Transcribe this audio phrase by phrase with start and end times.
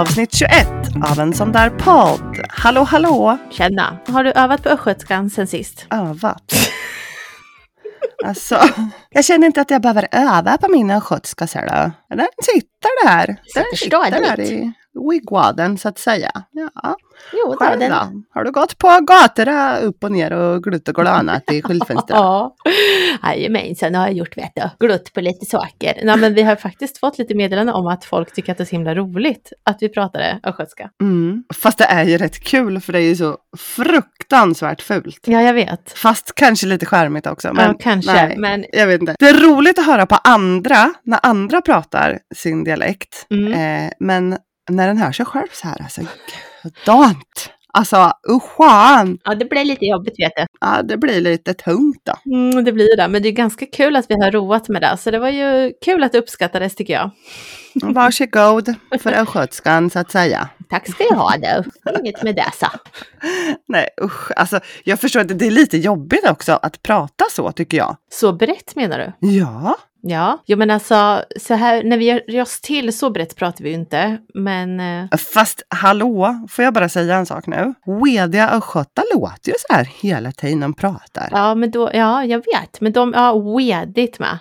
[0.00, 0.66] avsnitt 21
[1.04, 2.36] av en sån där podd.
[2.48, 3.38] Hallå hallå!
[3.50, 3.98] Tjena!
[4.06, 5.86] Har du övat på östgötskan sen sist?
[5.90, 6.52] Övat.
[8.24, 8.60] Alltså,
[9.10, 12.16] jag känner inte att jag behöver öva på min östgötska ser du.
[12.16, 13.26] Den sitter där.
[13.26, 14.72] Den Sitter sitter där i
[15.10, 16.30] wigwaden så att säga.
[16.50, 16.96] Ja,
[17.32, 17.90] Jo, själv den...
[17.90, 18.22] då?
[18.34, 22.18] Har du gått på gatorna upp och ner och glutt och glanat i skyltfönstret?
[22.18, 22.54] Ja,
[23.22, 24.86] jajamensan har jag gjort vet du.
[24.86, 26.00] Glutt på lite saker.
[26.04, 28.66] Nej, men vi har faktiskt fått lite meddelanden om att folk tycker att det är
[28.66, 30.90] så himla roligt att vi pratade östgötska.
[31.02, 31.44] Mm.
[31.54, 35.20] Fast det är ju rätt kul för det är ju så fruktansvärt fult.
[35.26, 35.92] Ja, jag vet.
[35.98, 37.52] Fast kanske lite charmigt också.
[37.54, 38.12] Men ja, kanske.
[38.12, 38.36] nej.
[38.38, 39.16] Men Jag vet inte.
[39.18, 43.26] Det är roligt att höra på andra, när andra pratar sin dialekt.
[43.30, 44.36] mm, Eh, men
[44.68, 46.00] när den hör sig själv så här, alltså
[46.62, 47.50] gudant.
[47.72, 49.18] Alltså uschan.
[49.24, 50.44] ja, det blir lite jobbigt vet du.
[50.60, 52.32] Ja, det blir lite tungt då.
[52.34, 53.08] Mm, det blir det.
[53.08, 54.96] Men det är ganska kul att vi har roat med det.
[54.96, 57.10] Så det var ju kul att det uppskattades tycker jag.
[57.94, 60.48] Varsågod för östgötskan så att säga.
[60.70, 61.64] Tack ska du ha du.
[62.00, 62.66] Inget med det så.
[63.68, 67.76] Nej usch, alltså jag förstår att det är lite jobbigt också att prata så tycker
[67.76, 67.96] jag.
[68.12, 69.28] Så brett menar du?
[69.28, 73.64] Ja, Ja, jo men alltså så här när vi gör oss till så brett pratar
[73.64, 74.18] vi ju inte.
[74.34, 77.74] Men eh, fast hallå, får jag bara säga en sak nu?
[78.04, 81.28] Wediga östgötar låter ju så här hela tiden de pratar.
[81.30, 82.80] ja, men då, ja, jag vet.
[82.80, 84.38] Men de, ja, wedigt med.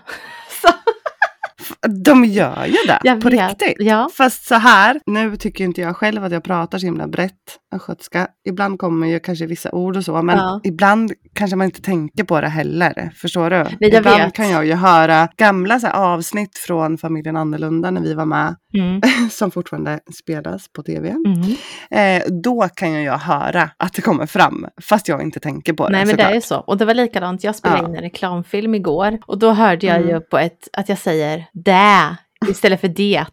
[2.06, 3.50] De gör ju det jag på vet.
[3.50, 3.76] riktigt.
[3.88, 7.34] Ja, Fast så här, nu tycker inte jag själv att jag pratar så himla brett
[7.76, 8.28] östgötska.
[8.48, 10.62] Ibland kommer ju kanske vissa ord och så, men Ja.
[10.64, 13.12] ibland kanske man inte tänker på det heller.
[13.22, 13.56] Förstår du?
[13.80, 14.34] jag ibland vet.
[14.34, 18.56] kan jag ju höra gamla så här, avsnitt från familjen Annorlunda när vi var med,
[18.74, 21.10] mm, som fortfarande spelas på tv.
[21.10, 21.56] mm.
[21.92, 25.88] Eh, då kan ju jag höra att det kommer fram, fast jag inte tänker på
[25.88, 25.92] det.
[25.92, 26.30] Nej men det såklart.
[26.31, 26.56] är ju så.
[26.58, 27.90] Och det var likadant, jag spelade Ja.
[27.90, 29.19] in en reklamfilm igår.
[29.28, 30.22] Och då hörde jag ju Mm.
[30.31, 32.16] på ett, att jag säger det
[32.50, 33.26] istället för det.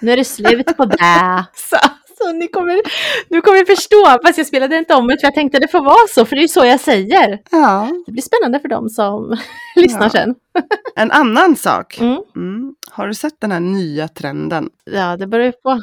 [0.00, 1.44] Nu är det slut på det.
[1.54, 1.76] Så,
[2.18, 2.80] så ni kommer,
[3.28, 4.18] nu kommer ni förstå.
[4.26, 6.40] Fast jag spelade inte om det för jag tänkte det får vara så, för det
[6.40, 7.38] är ju så jag säger.
[7.50, 9.36] Ja, Det blir spännande för dem som
[9.76, 10.10] lyssnar Ja.
[10.10, 10.34] sen.
[10.96, 11.98] en annan sak.
[12.00, 12.18] Mm.
[12.36, 12.74] Mm.
[12.90, 14.68] Har du sett den här nya trenden?
[14.84, 15.82] Ja, det beror ju på.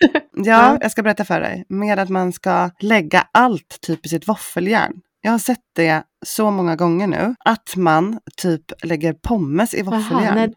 [0.00, 0.78] Ja, Ja.
[0.80, 1.64] jag ska berätta för dig.
[1.68, 4.92] Med att man ska lägga allt typ i sitt våffeljärn.
[5.24, 7.34] Jag har sett det så många gånger nu.
[7.44, 10.52] Att man typ lägger pommes i våffeljärn.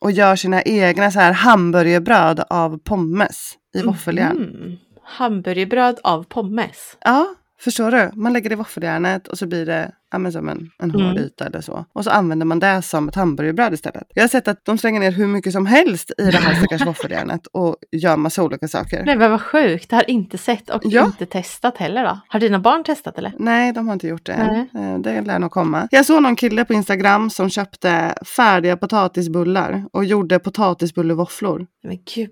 [0.00, 4.36] Och gör sina egna så här hamburgerbröd av pommes i våffeljärn.
[4.36, 4.76] Mm.
[5.02, 6.96] Hamburgerbröd av pommes.
[7.00, 8.10] Ja, förstår du?
[8.14, 11.00] Man lägger det i våffeljärnet och så blir det ja, men som en, en hård
[11.02, 11.16] Mm.
[11.18, 11.84] yta eller så.
[11.92, 14.02] Och så använder man det som ett hamburgerbröd istället.
[14.14, 16.86] Jag har sett att de slänger ner hur mycket som helst i det här stackars
[16.86, 19.02] våffeljärnet och gör massa olika saker.
[19.06, 21.04] Nej men vad sjukt, jag har inte sett och Ja.
[21.06, 22.18] inte testat heller då.
[22.28, 23.32] Har dina barn testat eller?
[23.38, 24.66] Nej, de har inte gjort det än.
[24.72, 24.92] Nej.
[24.92, 25.88] Eh, Det lär nog komma.
[25.90, 31.66] Jag såg någon kille på Instagram som köpte färdiga potatisbullar och gjorde potatisbullevåfflor.
[31.82, 32.30] Men gud,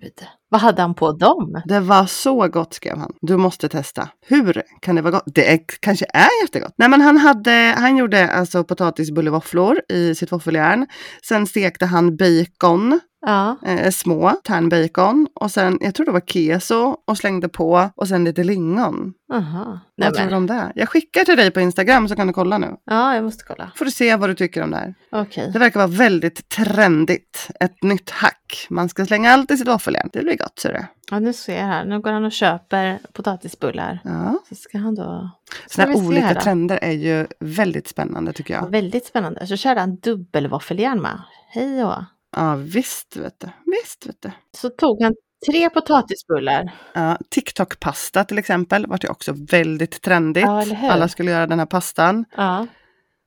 [0.48, 1.62] vad hade han på dem?
[1.64, 3.12] Det var så gott skrev han.
[3.20, 4.08] Du måste testa.
[4.26, 5.22] Hur kan det vara gott?
[5.26, 6.74] Det är, kanske är jättegott.
[6.78, 10.86] Nej men han, hade, han gjorde alltså potatisbullevåfflor i sitt våffeljärn.
[11.28, 16.96] Sen stekte han bacon Ja, eh, små tärnbacon och sen, jag tror det var keso
[17.06, 19.12] och slängde på och sen lite lingon.
[19.32, 19.80] aha.
[19.96, 20.72] Nej, Vad tror du om det?
[20.74, 22.76] Jag skickar till dig på Instagram så kan du kolla nu.
[22.84, 23.72] Ja, jag måste kolla.
[23.76, 24.94] Får du se vad du tycker om det här.
[25.12, 25.50] Okej.
[25.52, 27.48] Det verkar vara väldigt trendigt.
[27.60, 28.66] Ett nytt hack.
[28.70, 30.08] Man ska slänga allt i sitt våffeljärn.
[30.12, 30.84] Det blir gott ser du.
[31.10, 31.84] Ja, nu ser jag här.
[31.84, 33.98] Nu går han och köper potatisbullar.
[34.04, 34.38] Ja.
[34.48, 35.30] Så ska han då...
[35.66, 38.70] Sådana olika här trender är ju väldigt spännande tycker jag.
[38.70, 39.46] Väldigt spännande.
[39.46, 41.22] Så körde han dubbelvåffeljärn med.
[41.48, 41.94] Hej och
[42.36, 43.46] Ja visst vet du.
[43.66, 44.30] Visst vet du.
[44.56, 45.14] Så tog han
[45.50, 46.72] tre potatisbullar.
[46.92, 50.44] Ja, TikTok-pasta till exempel vart ju också väldigt trendigt.
[50.44, 50.66] Ja?
[50.90, 52.24] Alla skulle göra den här pastan.
[52.36, 52.66] Ja,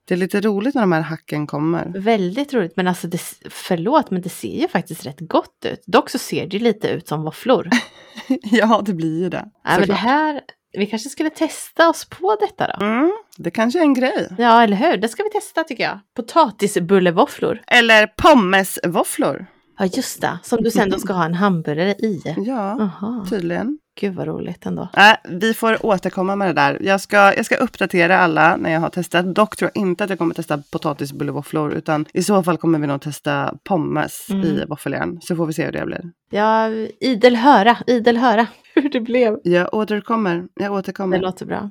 [0.08, 1.86] Det är lite roligt när de här hacken kommer.
[1.96, 2.74] väldigt roligt.
[2.76, 5.84] Men alltså, det, förlåt, men det ser ju faktiskt rätt gott ut.
[5.86, 7.70] Dock så ser det ju lite ut som våfflor.
[8.52, 9.46] ja, det blir ju det.
[9.66, 10.42] Nej, men det här,
[10.78, 12.86] vi kanske skulle testa oss på detta då.
[12.86, 14.30] Mm, det kanske är en grej.
[14.38, 14.98] Ja, eller hur?
[14.98, 16.00] Det ska vi testa tycker jag.
[16.16, 17.62] Potatisbullevåfflor.
[17.68, 19.46] Eller pommesvåfflor.
[19.80, 20.40] Ja, just det.
[20.44, 22.22] Som du sen då ska ha en hamburgare i.
[22.26, 23.78] Ja, Jaha, tydligen.
[24.00, 24.88] Gud vad roligt ändå.
[24.98, 26.78] Nej, vi får återkomma med det där.
[26.82, 29.36] Jag ska, jag ska uppdatera alla när jag har testat.
[29.36, 31.74] Dock tror jag inte att jag kommer testa potatisbullevåfflor.
[31.74, 34.46] Utan i så fall kommer vi nog testa pommes Mm.
[34.46, 35.20] i våffeljärn.
[35.22, 36.02] Så får vi se hur det blir.
[36.30, 36.70] Ja,
[37.00, 39.38] idel höra, idel höra hur det blev.
[39.44, 40.48] Jag återkommer.
[40.56, 41.20] Jag Det återkommer.
[41.20, 41.70] låter bra.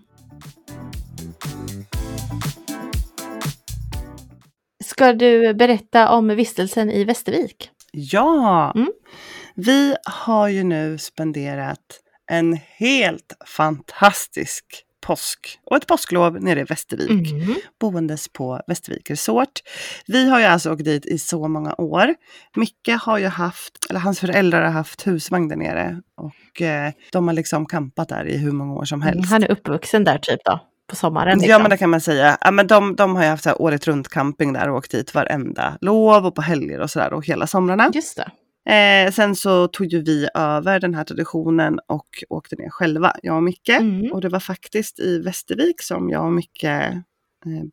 [4.85, 7.71] Ska du berätta om vistelsen i Västervik?
[7.93, 8.73] Ja!
[8.75, 8.93] Mm.
[9.55, 11.79] Vi har ju nu spenderat
[12.31, 14.65] en helt fantastisk
[15.07, 17.33] påsk och ett påsklov nere i Västervik.
[17.33, 17.55] Mm.
[17.81, 19.61] Boendes på Västervik Resort.
[20.07, 22.15] Vi har ju alltså åkt dit i så många år.
[22.57, 26.01] Micke har ju haft, eller hans föräldrar har haft husvagn där nere.
[26.17, 29.19] Och eh, de har liksom kampat där i hur många år som helst.
[29.19, 30.61] Mm, Han är uppvuxen där typ då,
[30.91, 31.39] på sommaren.
[31.39, 31.51] Liksom.
[31.51, 32.39] Ja men det kan man säga.
[32.41, 35.15] Ja, men de, de har ju haft så året runt camping där och åkt dit
[35.15, 37.91] varenda lov och på helger och sådär och hela somrarna.
[37.95, 38.31] Just det.
[38.67, 43.37] Eh, sen så tog ju vi över den här traditionen och åkte ner själva, jag
[43.37, 43.69] och Micke.
[43.69, 44.13] Mm.
[44.13, 46.93] Och det var faktiskt i Västervik som jag och Micke eh,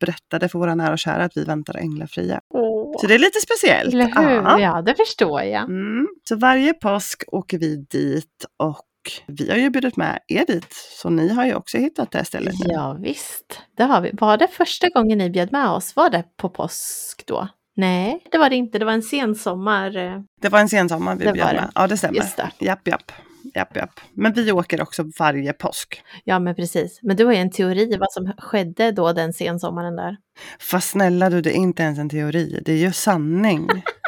[0.00, 2.40] berättade för våra nära och kära att vi väntar änglafria.
[2.54, 3.94] Åh, Så det är lite speciellt.
[3.94, 4.34] eller hur?
[4.34, 4.60] Ja.
[4.60, 5.62] Ja, det förstår jag.
[5.62, 6.08] Mm.
[6.28, 8.86] Så varje påsk åker vi dit och
[9.26, 10.72] vi har ju bjudit med er dit.
[10.72, 12.54] Så ni har ju också hittat det stället.
[12.58, 14.10] Ja, visst, det har vi.
[14.12, 15.96] Var det första gången ni bjöd med oss?
[15.96, 17.48] Var det på påsk då?
[17.76, 18.78] Nej, det var det inte.
[18.78, 19.96] Det var en sensommar.
[19.96, 21.70] eh, Det var en sensommar vi Det bjöd med.
[21.74, 22.14] Ja det stämmer.
[22.16, 22.50] Just det.
[22.58, 23.12] Japp, japp.
[23.54, 24.00] Japp, japp.
[24.14, 26.02] Men vi åker också varje påsk.
[26.24, 26.98] Ja, men precis.
[27.02, 30.16] Men du har ju en teori vad som skedde då den sensommaren där.
[30.60, 32.62] Fast snälla du, det är inte ens en teori.
[32.64, 33.68] Det är ju sanning.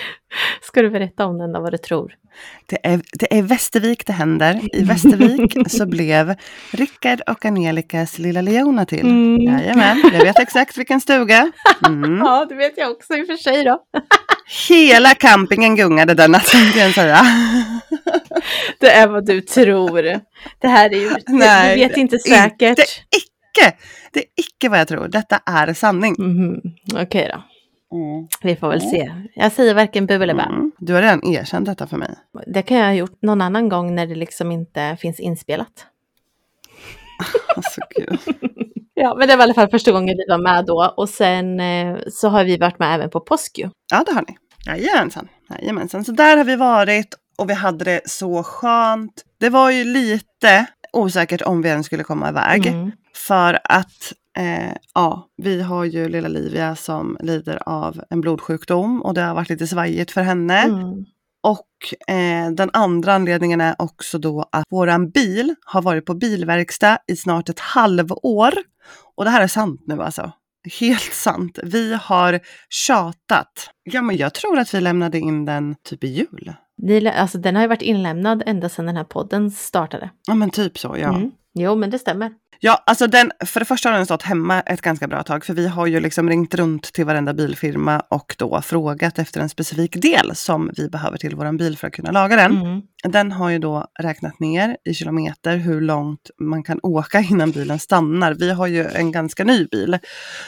[0.62, 2.14] Ska du berätta om den då, vad du tror?
[2.66, 4.60] Det är, det är Västervik det händer.
[4.72, 6.34] I Västervik så blev
[6.70, 9.00] Rickard och Angelikas lilla Leona till.
[9.00, 9.42] Mm.
[9.42, 11.52] Jajamän, jag vet exakt vilken stuga.
[11.86, 12.18] Mm.
[12.24, 13.78] Ja, det vet jag också i och för sig då.
[14.68, 17.20] Hela campingen gungade den natten kan jag säga.
[18.80, 20.20] Det är vad du tror.
[20.58, 22.78] Det här är ju, Nej, du vet inte inte säkert.
[22.78, 23.76] Icke!
[24.12, 25.08] Det är icke vad jag tror.
[25.08, 26.14] Detta är sanning.
[26.18, 26.60] Mhm,
[26.94, 27.42] Okej då,
[27.92, 28.28] Mm.
[28.42, 29.12] vi får väl se.
[29.34, 30.42] Jag säger varken bu eller bä.
[30.42, 30.72] Mm.
[30.78, 32.14] Du har redan erkänt detta för mig.
[32.46, 35.86] Det kan jag ha gjort någon annan gång när det liksom inte finns inspelat.
[37.56, 38.18] Alltså gud.
[38.94, 40.94] Ja, men det var i alla fall första gången vi var med då.
[40.96, 43.70] Och sen eh, så har vi varit med även på påsk ju.
[43.90, 44.36] Ja, det har ni.
[44.66, 45.28] Jajamensan.
[45.50, 46.04] Jajamensan.
[46.04, 49.24] Så där har vi varit och vi hade det så skönt.
[49.40, 52.66] Det var ju lite osäkert om vi ens skulle komma iväg.
[52.66, 52.92] Mm.
[53.14, 59.14] För att eh, ja, vi har ju lilla Livia som lider av en blodsjukdom och
[59.14, 60.58] det har varit lite svajigt för henne.
[60.58, 61.04] Mm.
[61.42, 66.98] Och eh, den andra anledningen är också då att våran bil har varit på bilverkstad
[67.06, 68.52] i snart ett halvår.
[69.16, 70.32] Och det här är sant nu alltså.
[70.80, 71.58] Helt sant.
[71.62, 73.70] Vi har tjatat.
[73.82, 76.52] Ja, men jag tror att vi lämnade in den typ i jul.
[76.82, 80.10] Ni, alltså, den har ju varit inlämnad ända sedan den här podden startade.
[80.26, 81.14] Ja, men typ så, ja.
[81.14, 81.30] Mm.
[81.54, 82.30] Jo, men det stämmer.
[82.64, 85.54] Ja, alltså den, för det första har den stått hemma ett ganska bra tag, för
[85.54, 90.02] vi har ju liksom ringt runt till varenda bilfirma och då frågat efter en specifik
[90.02, 92.56] del som vi behöver till våran bil för att kunna laga den.
[92.56, 92.82] Mm.
[93.04, 97.78] Den har ju då räknat ner i kilometer hur långt man kan åka innan bilen
[97.78, 98.34] stannar.
[98.34, 99.98] Vi har ju en ganska ny bil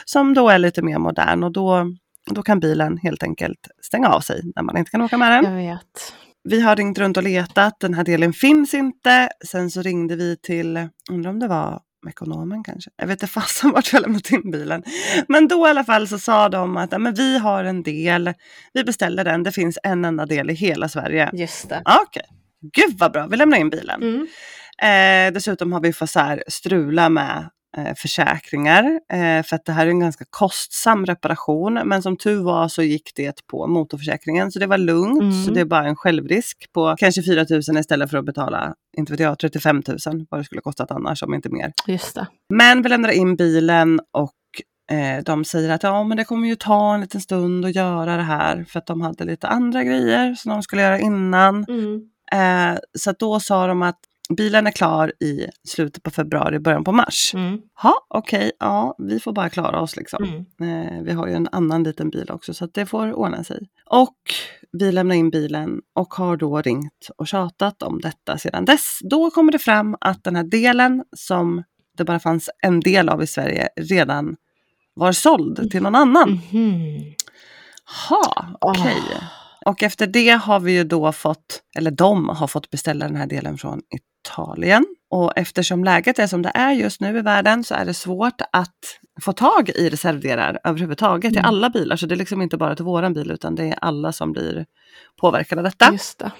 [0.05, 1.85] som då är lite mer modern och då,
[2.31, 5.51] då kan bilen helt enkelt stänga av sig när man inte kan åka med den.
[5.51, 6.13] Jag vet.
[6.49, 9.29] Vi har ringt runt och letat, den här delen finns inte.
[9.45, 12.91] Sen så ringde vi till, undrar om det var ekonomen kanske.
[12.95, 14.83] Jag vet inte fasen vart vi har lämnat in bilen.
[15.27, 18.33] Men då i alla fall så sa de att ja, men vi har en del,
[18.73, 21.29] vi beställer den, det finns en enda del i hela Sverige.
[21.33, 21.81] Just det.
[22.03, 22.25] Okej,
[22.75, 24.01] gud vad bra, vi lämnar in bilen.
[24.03, 24.27] Mm.
[24.81, 27.49] Eh, dessutom har vi fått så här strula med
[27.97, 31.73] försäkringar eh, för att det här är en ganska kostsam reparation.
[31.85, 35.21] Men som tur var så gick det på motorförsäkringen så det var lugnt.
[35.21, 35.43] Mm.
[35.43, 39.11] Så det är bara en självrisk på kanske 4 000 istället för att betala, inte
[39.13, 41.73] vet jag, 35 000 vad det skulle kostat annars om inte mer.
[41.87, 42.27] Just det.
[42.53, 44.31] Men vi lämnar in bilen och
[44.91, 48.17] eh, de säger att ja, men det kommer ju ta en liten stund att göra
[48.17, 51.65] det här för att de hade lite andra grejer som de skulle göra innan.
[51.67, 52.09] Mm.
[52.31, 56.91] Eh, så då sa de att bilen är klar i slutet på februari, början på
[56.91, 57.31] mars.
[57.33, 57.59] Mm.
[58.07, 60.45] Okej, ja, vi får bara klara oss liksom.
[60.59, 60.85] Mm.
[60.85, 63.69] Eh, vi har ju en annan liten bil också så det får ordna sig.
[63.85, 64.17] Och
[64.71, 68.99] vi lämnar in bilen och har då ringt och tjatat om detta sedan dess.
[69.01, 71.63] Då kommer det fram att den här delen som
[71.97, 74.35] det bara fanns en del av i Sverige redan
[74.93, 76.39] var såld till någon annan.
[78.09, 79.03] Ha, okej.
[79.65, 83.27] Och efter det har vi ju då fått, eller de har fått beställa den här
[83.27, 84.85] delen från Italien.
[85.09, 88.41] Och eftersom läget är som det är just nu i världen så är det svårt
[88.51, 88.75] att
[89.21, 91.49] få tag i reservdelar överhuvudtaget till Mm.
[91.49, 91.95] alla bilar.
[91.95, 94.65] Så det är liksom inte bara till våran bil utan det är alla som blir
[95.21, 95.91] påverkade av detta.
[95.91, 96.31] Just det.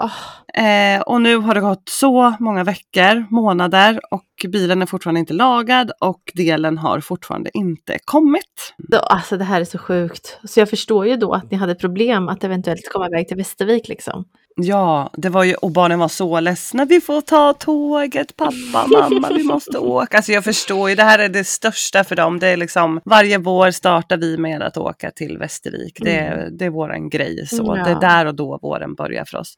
[0.00, 0.62] Oh.
[0.62, 5.34] Eh, och nu har det gått så många veckor, månader och bilen är fortfarande inte
[5.34, 8.74] lagad och delen har fortfarande inte kommit.
[8.92, 9.04] Mm.
[9.10, 10.38] alltså det här är så sjukt.
[10.44, 13.88] Så jag förstår ju då att ni hade problem att eventuellt komma iväg till Västervik
[13.88, 14.24] liksom.
[14.60, 16.84] Ja, det var ju, och barnen var så ledsna.
[16.84, 20.16] Vi får ta tåget, pappa, mamma, vi måste åka.
[20.16, 22.38] Alltså jag förstår ju, det här är det största för dem.
[22.38, 25.98] Det är liksom, varje vår startar vi med att åka till Västervik.
[26.00, 26.56] Det, Mm.
[26.56, 27.74] det är våran grej så.
[27.76, 27.84] Ja.
[27.84, 29.54] Det är där och då våren börjar för oss.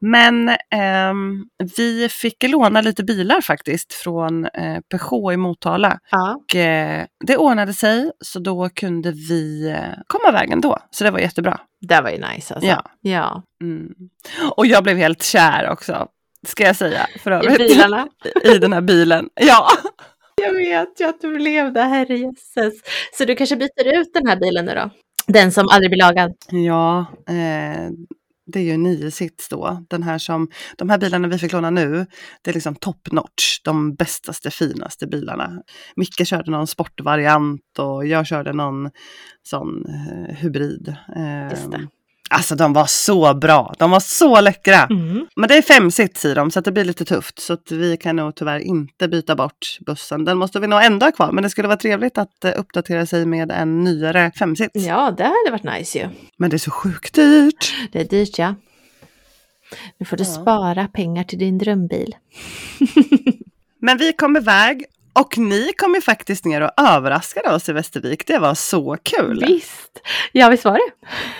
[0.00, 1.44] Men ehm,
[1.76, 5.98] vi fick låna lite bilar faktiskt från eh, Peugeot i Motala.
[6.10, 6.40] Ja.
[6.44, 10.78] Och, eh, det ordnade sig, så då kunde vi eh, komma vägen då.
[10.90, 11.60] Så det var jättebra.
[11.88, 12.70] Det var ju nice alltså.
[12.70, 12.84] Ja.
[13.00, 13.42] ja.
[13.62, 13.94] Mm.
[14.56, 16.08] Och jag blev helt kär också,
[16.46, 17.06] ska jag säga.
[17.18, 17.58] För I övrigt.
[17.58, 18.08] bilarna.
[18.44, 19.28] I den här bilen.
[19.34, 19.68] Ja.
[20.42, 22.74] Jag vet ju att du blev det, herrejösses.
[23.18, 24.90] Så du kanske byter ut den här bilen nu då?
[25.26, 26.32] Den som aldrig blir lagad.
[26.50, 27.90] Ja, eh,
[28.46, 29.84] det är ju nio sits då.
[29.90, 30.48] Den här som,
[30.78, 32.06] de här bilarna vi fick låna nu,
[32.42, 33.60] det är liksom top notch.
[33.64, 35.62] De bästaste, finaste bilarna.
[35.96, 38.90] Micke körde någon sportvariant och jag körde någon
[39.42, 40.96] sån eh, hybrid.
[41.50, 41.88] Just det.
[42.34, 44.82] Alltså de var så bra, de var så läckra.
[44.90, 45.26] Mm.
[45.36, 47.38] Men det är fem sits i dem så det blir lite tufft.
[47.38, 50.24] Så vi kan nog tyvärr inte byta bort bussen.
[50.24, 51.32] Den måste vi nog ändå ha kvar.
[51.32, 54.70] Men det skulle vara trevligt att eh, uppdatera sig med en nyare femsits.
[54.74, 56.08] Ja, det hade varit nice ju.
[56.36, 57.74] Men det är så sjukt dyrt.
[57.92, 58.54] Det är dyrt ja.
[59.98, 60.30] Nu får du Ja.
[60.30, 62.14] spara pengar till din drömbil.
[63.80, 64.84] Men vi kom iväg
[65.20, 68.26] och ni kom ju faktiskt ner och överraskade oss i Västervik.
[68.26, 69.44] Det var så kul.
[69.46, 70.00] Visst!
[70.32, 70.72] Ja, visst var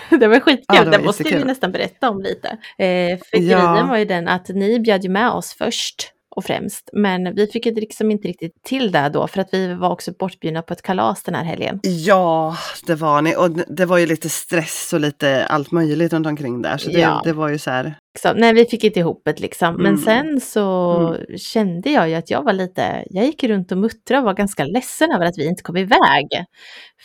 [0.09, 0.17] det.
[0.17, 0.65] Det var skitkul.
[0.67, 2.47] Ja, det det var måste vi nästan berätta om lite.
[2.77, 3.57] Eh, för Ja.
[3.71, 6.89] grejen var ju den att ni bjöd ju med oss först och främst.
[6.93, 10.61] Men vi fick liksom inte riktigt till det då för att vi var också bortbjudna
[10.61, 11.79] på ett kalas den här helgen.
[11.83, 12.55] Ja,
[12.87, 13.35] det var ni.
[13.35, 16.77] Och det var ju lite stress och lite allt möjligt runt omkring där.
[16.77, 17.21] Så det, Ja.
[17.23, 17.95] det var ju så här.
[18.19, 19.75] Så, nej, vi fick inte ihop det liksom.
[19.75, 19.97] Men Mm.
[20.01, 24.25] sen så kände jag ju att jag var lite, jag gick runt och muttrade och
[24.25, 26.27] var ganska ledsen över att vi inte kom iväg.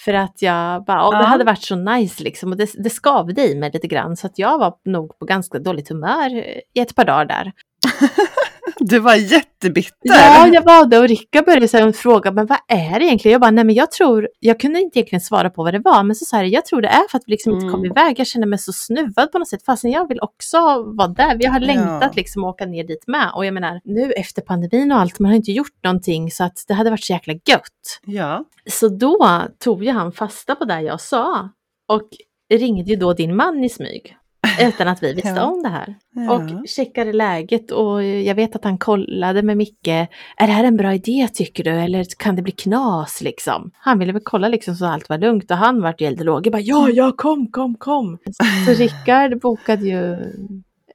[0.05, 2.51] För att jag bara, åh, det hade varit så nice liksom.
[2.51, 4.17] Och det, det skavde i mig lite grann.
[4.17, 6.35] Så att jag var nog på ganska dåligt humör
[6.75, 7.53] i ett par dagar där.
[8.79, 9.95] Du var jättebitter.
[10.03, 13.33] Ja, jag var det och Ricka började här fråga, men vad är det egentligen?
[13.33, 16.03] Jag bara, nej men jag tror, jag kunde inte egentligen svara på vad det var,
[16.03, 17.91] men så sa jag, jag tror det är för att vi liksom inte kom Mm.
[17.93, 18.19] iväg.
[18.21, 21.37] Jag känner mig så snuvad på något sätt, fastän jag vill också vara där.
[21.39, 22.11] Vi har längtat Ja.
[22.15, 23.31] liksom att åka ner dit med.
[23.35, 26.65] Och jag menar, nu efter pandemin och allt, man har inte gjort någonting, så att
[26.69, 28.01] det hade varit så jäkla gött.
[28.05, 28.45] Ja.
[28.71, 31.49] Så då tog ju han fasta på det jag sa
[31.89, 32.09] och
[32.53, 34.17] ringde ju då din man i smyg.
[34.61, 35.45] Utan att vi visste Ja.
[35.45, 35.95] om det här.
[36.15, 36.33] ja.
[36.33, 39.89] Och checkade läget och jag vet att han kollade med Micke.
[40.37, 41.71] Är det här en bra idé tycker du?
[41.71, 43.71] Eller kan det bli knas liksom?
[43.75, 46.47] Han ville väl kolla liksom så allt var lugnt och han vart ju eldlåg.
[46.47, 48.19] Jag bara ja, ja, kom, kom, kom.
[48.67, 50.17] Så Rickard bokade ju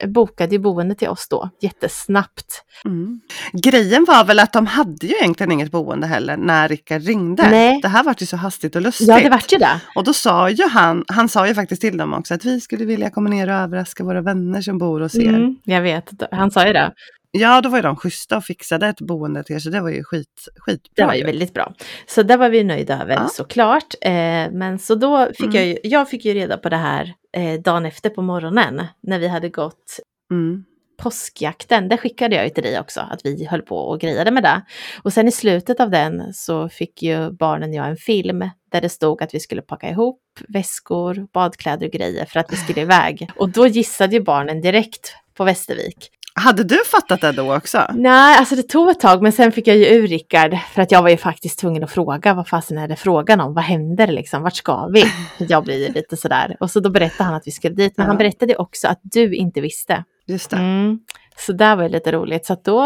[0.07, 2.63] bokade ju boende till oss då jättesnabbt.
[2.85, 3.19] Mm.
[3.53, 7.49] Grejen var väl att de hade ju egentligen inget boende heller när Rickard ringde.
[7.49, 7.79] Nej.
[7.81, 9.07] Det här var ju så hastigt och lustigt.
[9.07, 9.81] Ja, det vart ju det.
[9.95, 12.85] Och då sa ju han, han sa ju faktiskt till dem också att vi skulle
[12.85, 15.29] vilja komma ner och överraska våra vänner som bor hos er.
[15.29, 16.91] Mm, jag vet, han sa ju det.
[17.37, 19.89] Ja, då var ju de schyssta och fixade ett boende till er så det var
[19.89, 20.89] ju skit, skitbra.
[20.95, 21.73] Det var ju väldigt bra.
[22.07, 23.27] Så det var vi nöjda över Ja.
[23.33, 23.93] såklart.
[24.01, 24.11] Eh,
[24.51, 25.55] men så då fick Mm.
[25.55, 29.19] jag ju, jag fick ju reda på det här eh, dagen efter på morgonen när
[29.19, 29.99] vi hade gått
[30.31, 30.63] Mm.
[30.97, 34.43] påskjakten, det skickade jag ju till dig också, att vi höll på och grejade med
[34.43, 34.61] det.
[35.03, 38.81] Och sen i slutet av den så fick ju barnen och jag en film där
[38.81, 42.81] det stod att vi skulle packa ihop väskor, badkläder och grejer för att vi skulle
[42.81, 43.29] iväg.
[43.35, 46.09] Och då gissade ju barnen direkt på Västervik.
[46.39, 47.85] Hade du fattat det då också?
[47.93, 50.91] Nej, alltså det tog ett tag, men sen fick jag ju ur Rickard, för att
[50.91, 53.53] jag var ju faktiskt tvungen att fråga, vad fasen är det frågan om?
[53.53, 54.43] Vad händer liksom?
[54.43, 55.05] Vart ska vi?
[55.45, 56.55] Jag blir lite sådär.
[56.59, 58.07] Och så då berättade han att vi skulle dit, men Ja.
[58.07, 60.03] han berättade också att du inte visste.
[60.27, 60.57] Just det.
[60.57, 60.99] Mm.
[61.37, 62.83] Så där var ju lite roligt, så att då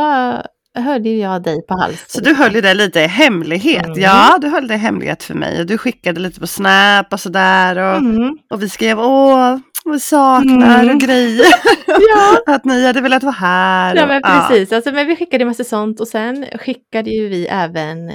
[0.75, 2.05] höll ju jag dig på halsen.
[2.07, 3.85] Så du höll ju det lite i hemlighet.
[3.85, 3.99] Mm.
[4.01, 5.59] Ja, du höll det i hemlighet för mig.
[5.59, 7.77] Och du skickade lite på Snap och sådär.
[7.77, 8.37] Och, Mm.
[8.49, 10.95] och vi skrev åh, vi saknar Mm.
[10.95, 11.45] och grejer.
[11.87, 12.39] Ja.
[12.55, 13.95] att ni hade velat vara här.
[13.95, 14.71] ja, och- men precis.
[14.71, 18.11] Alltså, men vi skickade massa sånt och sen skickade ju vi även,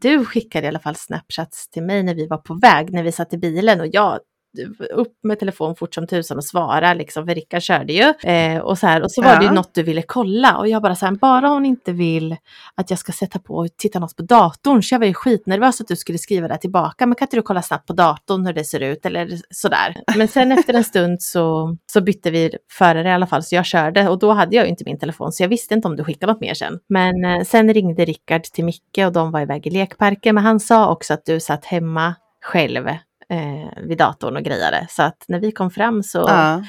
[0.00, 3.12] du skickade i alla fall snapchats till mig när vi var på väg, när vi
[3.12, 4.18] satt i bilen och jag
[4.90, 8.30] upp med telefon fort som tusan och svara liksom, för Rickard körde ju.
[8.30, 9.52] Eh, och, så här, och så var det ju Ja.
[9.52, 12.36] något du ville kolla och jag bara så här, bara hon inte vill
[12.74, 14.82] att jag ska sätta på och titta något på datorn.
[14.82, 17.42] Så jag var ju skitnervös att du skulle skriva det tillbaka, men kan inte du
[17.42, 19.96] kolla snabbt på datorn hur det ser ut eller sådär.
[20.16, 23.66] Men sen efter en stund så, så bytte vi förare i alla fall, så jag
[23.66, 26.04] körde och då hade jag ju inte min telefon, så jag visste inte om du
[26.04, 26.78] skickade något mer sen.
[26.88, 30.60] Men eh, sen ringde Rickard till Micke och de var iväg i lekparken, men han
[30.60, 32.88] sa också att du satt hemma själv
[33.32, 34.86] eh, vid datorn och grejade.
[34.90, 36.64] Så att när vi kom fram så, Ja,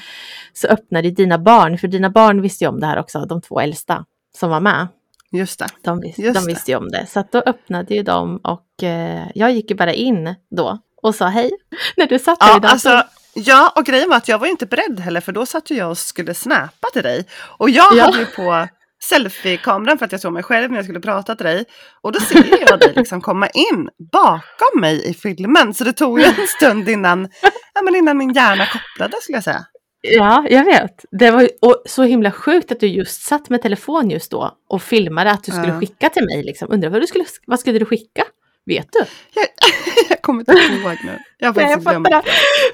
[0.54, 3.60] så öppnade dina barn, för dina barn visste ju om det här också, de två
[3.60, 4.06] äldsta
[4.38, 4.88] som var med.
[5.32, 5.68] just det.
[5.84, 7.06] De, vis- Just de visste ju om det.
[7.10, 11.16] Så att då öppnade ju de och eh, jag gick ju bara in då och
[11.16, 11.52] sa hej
[11.98, 12.72] när du satt där i Ja, datorn.
[12.72, 13.04] alltså,
[13.36, 15.98] Ja, och grejen var att jag var inte beredd heller för då satt jag och
[15.98, 17.26] skulle snappa till dig.
[17.58, 18.04] Och jag Ja.
[18.04, 18.68] hade ju på
[19.10, 21.66] selfie-kameran för att jag såg mig själv när jag skulle prata till dig.
[22.02, 25.74] Och då ser jag dig liksom komma in bakom mig i filmen.
[25.74, 27.30] Så det tog ju en stund innan,
[27.74, 29.66] ja, men innan min hjärna kopplade skulle jag säga.
[30.02, 31.06] Ja, jag vet.
[31.20, 31.48] Det var
[31.90, 35.52] så himla sjukt att du just satt med telefon just då och filmade att du
[35.52, 35.80] skulle Ja.
[35.80, 36.44] skicka till mig.
[36.44, 36.68] Liksom.
[36.72, 38.24] Undrar vad, du skulle, vad skulle du skicka?
[38.66, 39.00] Vet du?
[39.34, 39.46] Jag,
[40.10, 41.20] jag kommer inte ihåg nu.
[41.38, 42.08] Jag har faktiskt glömt.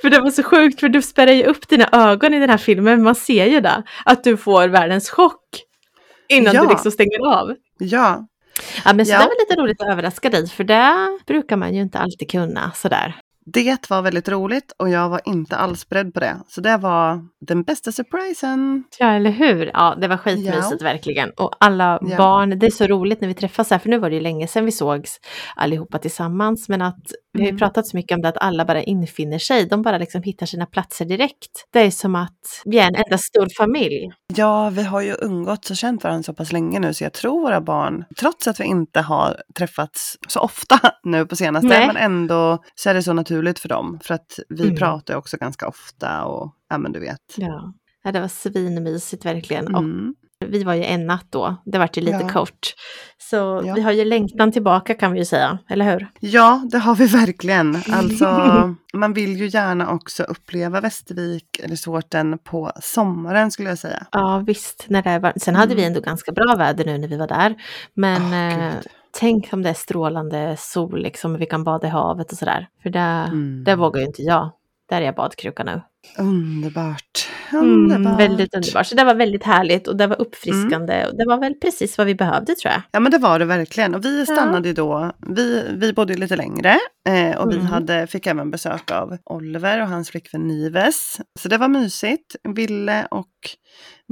[0.02, 2.58] För det var så sjukt för du spärrar ju upp dina ögon i den här
[2.58, 3.04] filmen.
[3.04, 3.84] Man ser ju det.
[4.06, 5.46] Att du får världens chock.
[6.30, 6.62] Innan Ja.
[6.64, 7.56] du liksom stänger av.
[7.78, 8.26] Ja,
[8.86, 9.18] Ja men så Ja.
[9.20, 10.48] det var lite roligt att överraska dig.
[10.50, 10.94] För det
[11.28, 13.16] brukar man ju inte alltid kunna sådär.
[13.46, 16.36] det var väldigt roligt och jag var inte alls beredd på det.
[16.48, 18.84] Så det var den bästa surprisen.
[19.00, 19.72] Ja, eller hur?
[19.74, 21.30] Ja, det var skitmysigt verkligen.
[21.30, 22.18] Och alla Ja.
[22.18, 24.48] barn, det är så roligt när vi träffas här, för nu var det ju länge
[24.48, 25.20] sedan vi sågs
[25.56, 27.60] allihopa tillsammans, men att vi har ju Mm.
[27.60, 30.66] pratat så mycket om det att alla bara infinner sig, de bara liksom hittar sina
[30.66, 31.66] platser direkt.
[31.74, 34.12] Det är som att vi är en enda stor familj.
[34.36, 37.42] Ja, vi har ju umgåtts och känt varandra så pass länge nu så jag tror
[37.42, 41.88] våra barn, trots att vi inte har träffats så ofta nu på senaste, Nej.
[41.88, 44.00] men ändå så är det så naturligt för dem.
[44.04, 44.76] För att vi Mm.
[44.76, 47.20] pratar också ganska ofta och ja men du vet.
[47.38, 47.74] Ja.
[48.04, 49.76] Ja, det var svinmysigt verkligen.
[49.76, 50.16] Och Mm.
[50.50, 52.30] Vi var ju en natt då, det vart ju lite Ja.
[52.30, 52.74] kort.
[53.18, 53.74] Så Ja.
[53.76, 56.08] vi har ju längtan tillbaka kan vi ju säga, eller hur?
[56.20, 57.76] Ja, det har vi verkligen.
[57.92, 58.26] Alltså,
[58.94, 64.06] man vill ju gärna också uppleva Västervik-resorten på sommaren skulle jag säga.
[64.12, 65.34] Ja visst, när det var...
[65.38, 65.88] sen hade vi Mm.
[65.96, 67.56] ändå ganska bra väder nu när vi var där.
[67.94, 68.88] Men eh, Gud.
[69.20, 72.68] tänk om det är strålande sol, liksom, vi kan bada i havet och sådär.
[72.84, 73.64] För det, Mm.
[73.64, 74.52] det vågar ju inte jag.
[74.90, 75.82] Där är jag badkruka nu.
[76.18, 77.28] Underbart.
[77.54, 78.00] Underbart.
[78.06, 78.88] Mm, väldigt underbart.
[78.88, 81.06] Så det var väldigt härligt och det var uppfriskande.
[81.06, 82.82] Och det var väl precis vad vi behövde tror jag.
[82.92, 83.96] Ja men det var det verkligen.
[83.96, 86.78] Och vi stannade ju då, vi, vi bodde lite längre
[87.10, 87.68] eh, och vi Mm.
[87.68, 91.22] hade, fick även besök av Oliver och hans flickvän Nives.
[91.40, 92.36] Så det var mysigt.
[92.56, 93.28] Ville och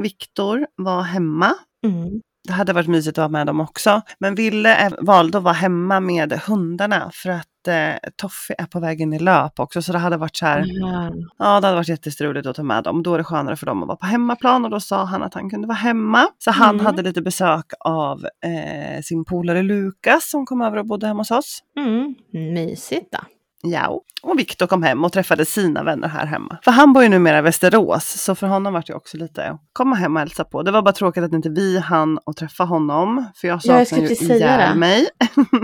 [0.01, 1.53] Viktor var hemma.
[1.86, 2.22] Mm.
[2.48, 4.01] Det hade varit mysigt att vara med dem också.
[4.20, 9.01] Men Ville valde att vara hemma med hundarna för att eh, Toffe är på väg
[9.01, 9.82] in i löp också.
[9.82, 11.12] Så det hade varit så här, Ja.
[11.38, 13.04] Ja, det hade varit jättestruligt att ta med dem.
[13.04, 15.33] Då är det skönare för dem att vara på hemmaplan och då sa han att
[15.33, 16.27] han kunde vara hemma.
[16.38, 16.86] Så han Mm.
[16.86, 21.31] hade lite besök av eh, sin polare Lukas som kom över och bodde hemma hos
[21.31, 21.60] oss.
[21.77, 22.16] Mm.
[22.53, 23.20] Mysigt då.
[23.63, 26.57] Ja, och Viktor kom hem och träffade sina vänner här hemma.
[26.63, 29.61] För han bor ju numera i Västerås, så för honom var det också lite att
[29.74, 30.63] komma hem och hälsa på.
[30.63, 33.87] Det var bara tråkigt att inte vi hann att träffa honom, för jag Ja, jag
[33.87, 35.07] saknar skulle ju ihjäl mig.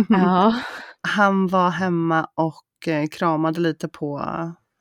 [0.09, 0.55] Ja.
[1.07, 4.21] Han var hemma och eh, kramade lite på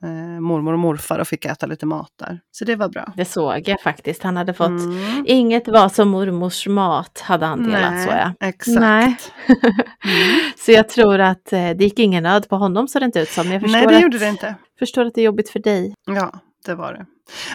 [0.02, 2.40] eh, mormor och morfar och fick äta lite mat där.
[2.50, 3.12] Så det var bra.
[3.16, 4.22] Det såg jag faktiskt.
[4.22, 5.24] Han hade fått Mm.
[5.28, 8.32] Inget var som mormors mat hade han delat så ja.
[8.40, 8.80] exakt.
[8.80, 9.16] Nej.
[10.56, 13.28] Så jag tror att eh, det gick ingen nöd på honom så det inte ut
[13.28, 13.52] som.
[13.52, 14.54] Jag förstår, Nej, det att, gjorde det inte.
[14.78, 15.94] förstår att det är jobbigt för dig.
[16.06, 16.32] Ja,
[16.66, 17.06] det var det.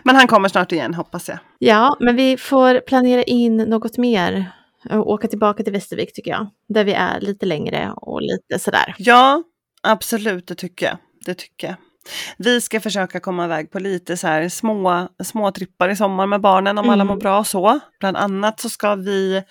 [0.04, 1.38] Men han kommer snart igen, hoppas jag.
[1.60, 4.52] Ja, men vi får planera in något mer.
[4.90, 6.48] Och åka tillbaka till Västervik tycker jag.
[6.70, 8.96] Där vi är lite längre och lite sådär.
[8.98, 9.44] Ja,
[9.82, 10.98] absolut, det tycker jag.
[11.26, 11.76] Det tycker jag.
[12.38, 16.42] Vi ska försöka komma iväg på lite så här små, små trippar i sommar med
[16.42, 17.08] barnen om alla Mm.
[17.08, 17.80] mår bra och så.
[18.00, 19.44] Bland annat så ska vi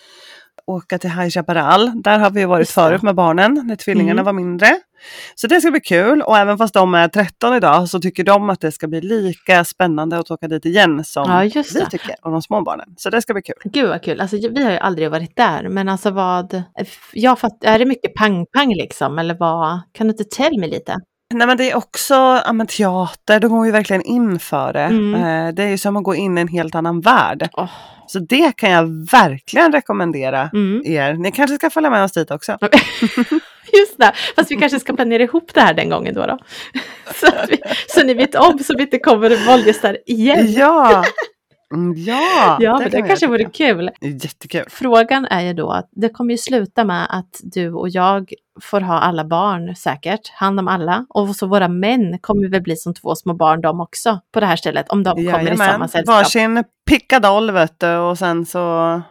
[0.66, 2.02] åka till High Chaparral.
[2.02, 4.24] Där har vi varit förut med barnen när tvillingarna Mm.
[4.24, 4.68] var mindre.
[5.34, 8.50] Så det ska bli kul och även fast de är 13 idag så tycker de
[8.50, 11.90] att det ska bli lika spännande att åka dit igen som Ja, vi det.
[11.90, 12.86] tycker och de små barnen.
[12.96, 13.54] Så det ska bli kul.
[13.64, 14.20] Gud vad kul.
[14.20, 15.68] Alltså, vi har ju aldrig varit där.
[15.68, 16.62] Men alltså vad...
[17.12, 19.18] Jag fatt, är det mycket pang-pang liksom?
[19.18, 19.80] Eller vad?
[19.92, 20.96] Kan du inte tell mig lite?
[21.34, 24.80] Nej men det är också ja, men teater, de går ju verkligen in för det.
[24.80, 25.14] Mm.
[25.14, 27.48] Eh, det är ju som att gå in i en helt annan värld.
[27.52, 27.70] Åh.
[28.06, 30.82] Så det kan jag verkligen rekommendera Mm.
[30.84, 31.14] er.
[31.14, 32.58] Ni kanske ska följa med oss dit också.
[33.72, 36.26] Just det, fast vi kanske ska planera ihop det här den gången då.
[36.26, 36.38] då.
[37.14, 37.58] Så, vi,
[37.88, 40.52] så ni vet om så vi inte kommer valgästar igen.
[40.52, 41.04] Ja!
[41.74, 43.54] Mm, ja, Ja, men det kan vi kanske vore jag.
[43.54, 43.90] kul.
[44.00, 44.64] Jättekul.
[44.68, 48.80] Frågan är ju då att det kommer ju sluta med att du och jag får
[48.80, 51.06] ha alla barn säkert, hand om alla.
[51.08, 54.46] Och så våra män kommer väl bli som två små barn de också på det
[54.46, 55.56] här stället om de kommer i Jajamän.
[55.72, 56.14] samma sällskap.
[56.16, 59.02] Varsin pickadoll vet du och sen så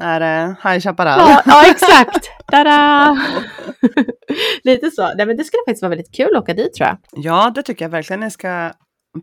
[0.00, 1.18] är det High Chaparral.
[1.18, 2.30] Ja, ja exakt!
[2.46, 3.16] Tada!
[4.64, 5.14] Lite så.
[5.16, 6.96] Nej, men det skulle faktiskt vara väldigt kul att åka dit tror jag.
[7.12, 8.70] Ja, det tycker jag verkligen ni ska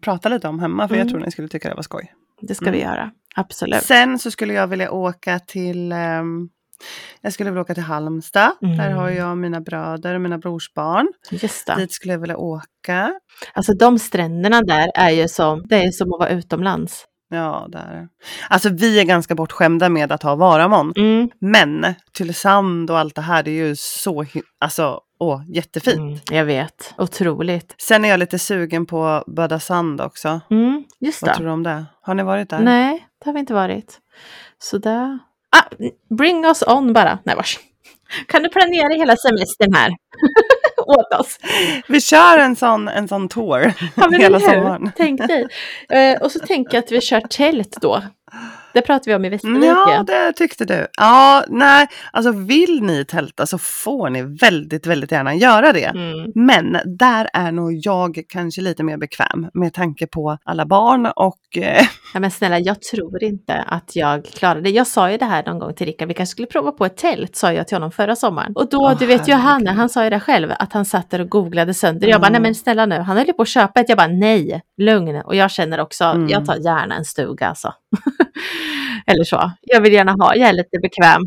[0.01, 1.11] prata lite om hemma för jag Mm.
[1.13, 2.13] tror ni skulle tycka det var skoj.
[2.41, 2.93] Det ska vi Mm.
[2.93, 3.11] göra.
[3.35, 3.83] Absolut.
[3.83, 6.49] Sen så skulle jag vilja åka till ehm,
[7.21, 8.51] jag skulle vilja åka till Halmstad.
[8.61, 8.77] Mm.
[8.77, 11.07] Där har jag mina bröder och mina brorsbarn.
[11.31, 11.75] Just det.
[11.75, 13.13] Dit skulle jag vilja åka.
[13.53, 17.05] Alltså de stränderna där är ju som, det är som att vara utomlands.
[17.29, 18.07] Ja, där.
[18.49, 20.93] Alltså vi är ganska bortskämda med att ha Varamon.
[20.95, 21.29] Mm.
[21.39, 24.25] Men Tylösand och allt det här, det är ju så
[24.59, 25.97] alltså, Åh, jättefint.
[26.29, 27.75] Mm, jag vet, otroligt.
[27.77, 30.41] Sen är jag lite sugen på Böda Sand också.
[30.51, 31.35] Mm, just Vad det.
[31.35, 31.85] tror du om det?
[32.01, 32.59] Har ni varit där?
[32.59, 33.99] Nej, det har vi inte varit.
[34.59, 35.19] Så där.
[35.57, 35.63] Ah,
[36.17, 37.19] bring us on bara.
[37.23, 37.59] Nej vars.
[38.27, 39.91] Kan du planera hela semestern här?
[40.87, 41.39] Åt oss.
[41.87, 44.91] Vi kör en sån, en sån tour Ja, hela sommaren.
[44.97, 45.47] Tänk dig.
[45.89, 48.01] Eh, och så tänker jag att vi kör tält då.
[48.75, 49.63] Det pratar vi om i Västervik.
[49.65, 50.87] Ja, det tyckte du.
[50.97, 55.85] Ja, nej, alltså vill ni tälta så får ni väldigt, väldigt gärna göra det.
[55.85, 56.31] Mm.
[56.35, 61.57] Men där är nog jag kanske lite mer bekväm med tanke på alla barn och
[61.57, 61.83] eh,
[62.13, 64.69] Ja, men snälla, jag tror inte att jag klarar det.
[64.69, 66.97] Jag sa ju det här någon gång till Rickard, vi kanske skulle prova på ett
[66.97, 68.51] tält, sa jag till honom förra sommaren.
[68.55, 71.21] Och då, Åh, du vet ju han, sa ju det själv, att han satt där
[71.21, 72.07] och googlade sönder.
[72.07, 72.41] Jag bara, Mm.
[72.41, 73.89] nej men snälla nu, han höll ju på att köpa ett.
[73.89, 75.21] Jag bara, nej, lugn.
[75.25, 76.29] Och jag känner också, Mm.
[76.29, 77.73] jag tar gärna en stuga alltså.
[79.07, 79.51] Eller så.
[79.61, 81.21] Jag vill gärna ha, jag är lite bekväm.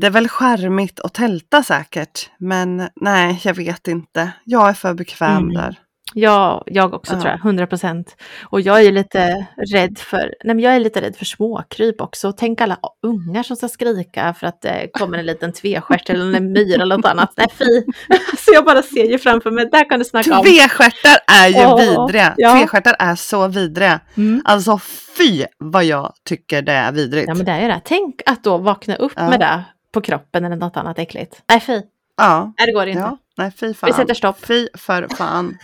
[0.00, 2.30] det är väl charmigt att tälta säkert.
[2.38, 4.32] Men nej, jag vet inte.
[4.44, 5.54] Jag är för bekväm Mm.
[5.54, 5.78] där.
[6.14, 7.20] Ja, jag också Ja.
[7.20, 8.16] tror jag, 100 procent.
[8.44, 12.32] Och jag är lite rädd för, nej men jag är lite rädd för småkryp också.
[12.32, 16.52] Tänk alla ungar som ska skrika för att det kommer en liten tvestjärt eller en
[16.52, 17.32] myra eller något annat.
[17.36, 17.64] Nej fy!
[18.38, 20.44] Så jag bara ser ju framför mig, där kan du snacka om.
[20.44, 22.34] Tvestjärtar är ju Åh, vidriga.
[22.36, 22.52] ja.
[22.58, 24.00] Tvestjärtar är så vidriga.
[24.16, 24.42] Mm.
[24.44, 24.78] Alltså
[25.18, 27.28] fy vad jag tycker det är vidrigt.
[27.28, 27.80] Ja men det är ju det.
[27.84, 29.30] Tänk att då vakna upp Ja.
[29.30, 31.42] med det på kroppen eller något annat äckligt.
[31.48, 31.82] Nej fy!
[32.16, 33.00] Ja, Nej det går inte.
[33.00, 33.18] ja.
[33.36, 33.86] nej fy fan.
[33.88, 34.46] Vi sätter stopp.
[34.46, 35.58] Fy för fan.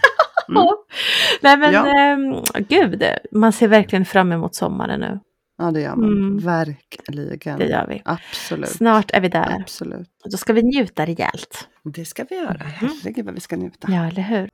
[0.49, 0.67] Mm.
[1.43, 1.87] Nej men Ja.
[1.99, 5.21] ehm, gud, man ser verkligen fram emot sommaren nu.
[5.59, 6.13] Ja det gör man.
[6.13, 6.39] Mm.
[6.39, 7.59] Verkligen.
[7.59, 8.03] Det gör vi.
[8.05, 8.69] Absolut.
[8.69, 9.57] Snart är vi där.
[9.61, 10.09] Absolut.
[10.31, 11.69] Då ska vi njuta rejält.
[11.85, 12.63] Det ska vi göra.
[12.65, 13.89] Herregud vad vi ska njuta.
[13.91, 14.49] Ja, eller hur?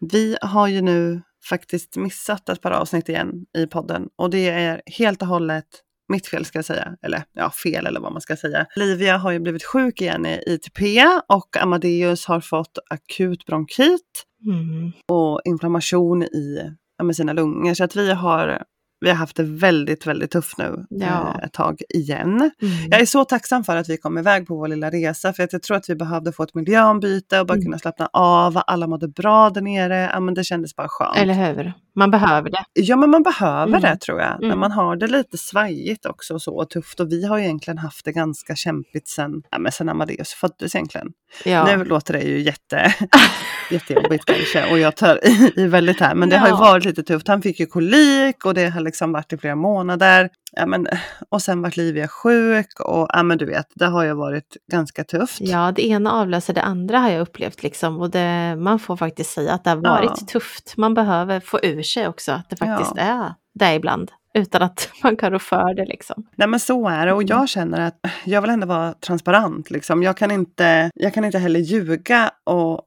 [0.00, 4.82] Vi har ju nu faktiskt missat ett par avsnitt igen i podden och det är
[4.86, 5.66] helt och hållet
[6.08, 8.66] mitt fel ska jag säga, eller ja, fel eller vad man ska säga.
[8.76, 10.80] Livia har ju blivit sjuk igen i ITP
[11.28, 14.92] och Amadeus har fått akut bronkit Mm.
[15.12, 17.74] och inflammation i ja, sina lungor.
[17.74, 18.62] Så att vi har,
[19.00, 21.06] vi har haft det väldigt, väldigt tufft nu Ja.
[21.38, 22.28] eh, ett tag igen.
[22.28, 22.50] Mm.
[22.90, 25.52] Jag är så tacksam för att vi kom iväg på vår lilla resa för att
[25.52, 27.64] jag tror att vi behövde få ett miljöombyte och bara Mm.
[27.64, 28.62] kunna slappna av.
[28.66, 30.10] Alla mådde bra där nere.
[30.12, 31.16] Ja, men det kändes bara skönt.
[31.18, 31.72] Eller hur?
[31.96, 32.64] Man behöver det.
[32.74, 33.80] Ja men man behöver Mm.
[33.80, 34.36] det tror jag.
[34.40, 34.58] När Mm.
[34.58, 37.00] man har det lite svajigt också och så och tufft.
[37.00, 40.74] Och vi har ju egentligen haft det ganska kämpigt sen, ja, men sen Amadeus föddes
[40.74, 41.08] egentligen.
[41.44, 41.64] Ja.
[41.76, 42.94] Nu låter det ju jätte,
[43.70, 46.14] jättejobbigt kanske och jag tar i, i väldigt här.
[46.14, 46.58] Men det har ju Ja.
[46.60, 47.28] varit lite tufft.
[47.28, 50.30] Han fick ju kolik och det har liksom varit i flera månader.
[50.58, 50.86] Ja, men,
[51.28, 55.04] och sen vart Livia sjuk och ja, men du vet, det har ju varit ganska
[55.04, 55.40] tufft.
[55.40, 58.00] ja, det ena avlöser det andra har jag upplevt liksom.
[58.00, 60.26] Och det, man får faktiskt säga att det har varit Ja.
[60.26, 60.74] tufft.
[60.76, 64.10] Man behöver få ur sig också att det faktiskt är det ibland.
[64.34, 66.26] Utan att man kan rå för det liksom.
[66.36, 69.70] Nej men så är det och jag känner att jag vill ändå vara transparent.
[69.70, 70.02] Liksom.
[70.02, 72.80] Jag, kan inte, jag kan inte heller ljuga och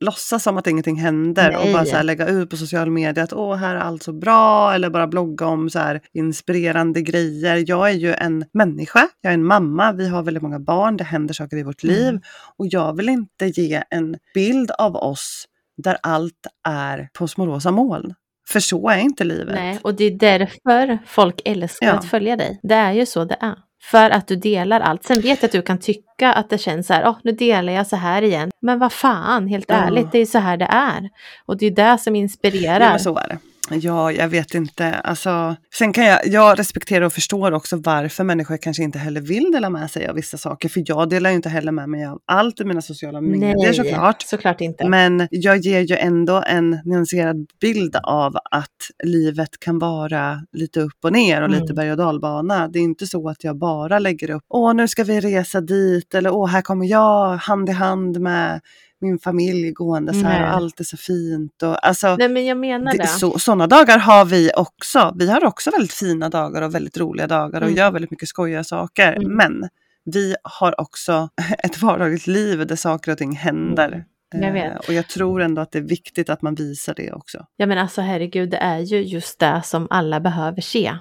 [0.00, 1.72] låtsas som att ingenting händer och Nej.
[1.72, 4.90] bara så lägga ut på social media att åh här är allt så bra eller
[4.90, 7.64] bara blogga om så här inspirerande grejer.
[7.66, 11.04] Jag är ju en människa, jag är en mamma, vi har väldigt många barn, det
[11.04, 11.96] händer saker i vårt Mm.
[11.96, 12.20] liv
[12.56, 15.44] och jag vill inte ge en bild av oss
[15.76, 18.14] där allt är på små rosa moln.
[18.48, 19.54] För så är inte livet.
[19.54, 21.92] Nej, och det är därför folk älskar Ja.
[21.92, 22.60] att följa dig.
[22.62, 23.54] Det är ju så det är.
[23.82, 25.04] För att du delar allt.
[25.04, 27.72] Sen vet jag att du kan tycka att det känns så här, åh nu delar
[27.72, 28.50] jag så här igen.
[28.60, 29.74] Men vad fan, helt Ja.
[29.74, 31.08] ärligt, det är så här det är.
[31.46, 32.92] Och det är det som inspirerar.
[32.92, 33.38] Ja, så är det.
[33.70, 34.94] Ja, jag vet inte.
[34.94, 39.50] Alltså, sen kan jag, jag respekterar och förstår också varför människor kanske inte heller vill
[39.52, 40.68] dela med sig av vissa saker.
[40.68, 44.22] För jag delar ju inte heller med mig av allt i mina sociala medier såklart.
[44.22, 44.88] såklart inte.
[44.88, 50.98] Men jag ger ju ändå en nyanserad bild av att livet kan vara lite upp
[51.04, 51.60] och ner och Mm.
[51.60, 52.68] lite berg och dalbana.
[52.68, 56.14] Det är inte så att jag bara lägger upp, åh nu ska vi resa dit
[56.14, 58.60] eller åh här kommer jag hand i hand med
[59.00, 60.48] min familj gående så här Nej.
[60.50, 61.62] och allt är så fint.
[61.62, 62.98] Och, alltså, Nej men jag menar det.
[62.98, 65.14] det, så, sådana dagar har vi också.
[65.18, 67.78] Vi har också väldigt fina dagar och väldigt roliga dagar och Mm.
[67.78, 69.12] gör väldigt mycket skojiga saker.
[69.12, 69.36] Mm.
[69.36, 69.68] Men
[70.04, 71.28] vi har också
[71.64, 74.04] ett vardagligt liv där saker och ting händer.
[74.32, 74.72] Jag vet.
[74.72, 77.46] Eh, Och jag tror ändå att det är viktigt att man visar det också.
[77.56, 80.94] Ja men alltså herregud, det är ju just det som alla behöver se.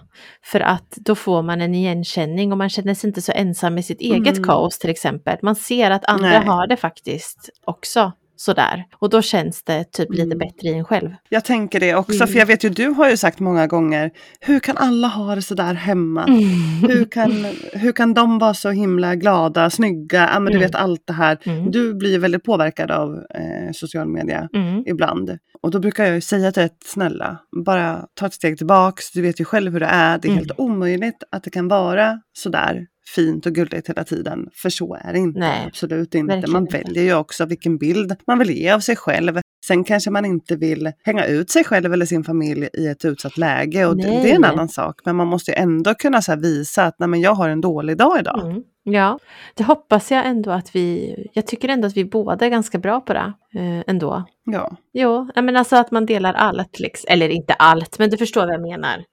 [0.44, 3.84] För att då får man en igenkänning och man känner sig inte så ensam i
[3.84, 4.44] sitt eget Mm.
[4.44, 5.38] kaos till exempel.
[5.42, 6.46] Man ser att andra Nej.
[6.48, 8.84] har det faktiskt också sådär.
[8.96, 10.38] Och då känns det typ lite Mm.
[10.38, 11.10] bättre i en själv.
[11.30, 12.28] Jag tänker det också, Mm.
[12.28, 15.42] för jag vet ju du har ju sagt många gånger, hur kan alla ha det
[15.42, 16.26] så där hemma?
[16.88, 17.32] Hur, kan,
[17.74, 20.68] hur kan de vara så himla glada, snygga, ja men du Mm.
[20.68, 21.38] vet allt det här.
[21.44, 21.72] Mm.
[21.72, 24.50] Du blir väldigt påverkad av eh, social media.
[24.54, 24.84] Mm.
[24.88, 25.38] ibland.
[25.62, 29.40] Och då brukar jag säga till ett snälla, bara ta ett steg tillbaks, du vet
[29.42, 30.38] ju själv hur det är, det är Mm.
[30.38, 34.50] helt omöjligt att det kan vara sådär fint och gulligt hela tiden.
[34.54, 35.40] För så är det inte.
[35.40, 36.34] Nej, Absolut inte.
[36.34, 39.40] verkligen Man väljer ju också vilken bild man vill ge av sig själv.
[39.68, 43.38] Sen kanske man inte vill hänga ut sig själv eller sin familj i ett utsatt
[43.38, 44.50] läge och det, det är en Nej.
[44.50, 45.00] annan sak.
[45.06, 47.98] Men man måste ju ändå kunna så visa att Nej, men jag har en dålig
[47.98, 48.46] dag idag.
[48.46, 48.64] Mm.
[48.84, 49.20] Ja,
[49.56, 53.02] det hoppas jag ändå att vi, jag tycker ändå att vi båda är ganska bra
[53.02, 54.24] på det eh, ändå.
[54.44, 54.78] Ja.
[54.94, 57.08] Jo, menar alltså att man delar allt, liksom.
[57.10, 59.04] eller inte allt, men du förstår vad jag menar.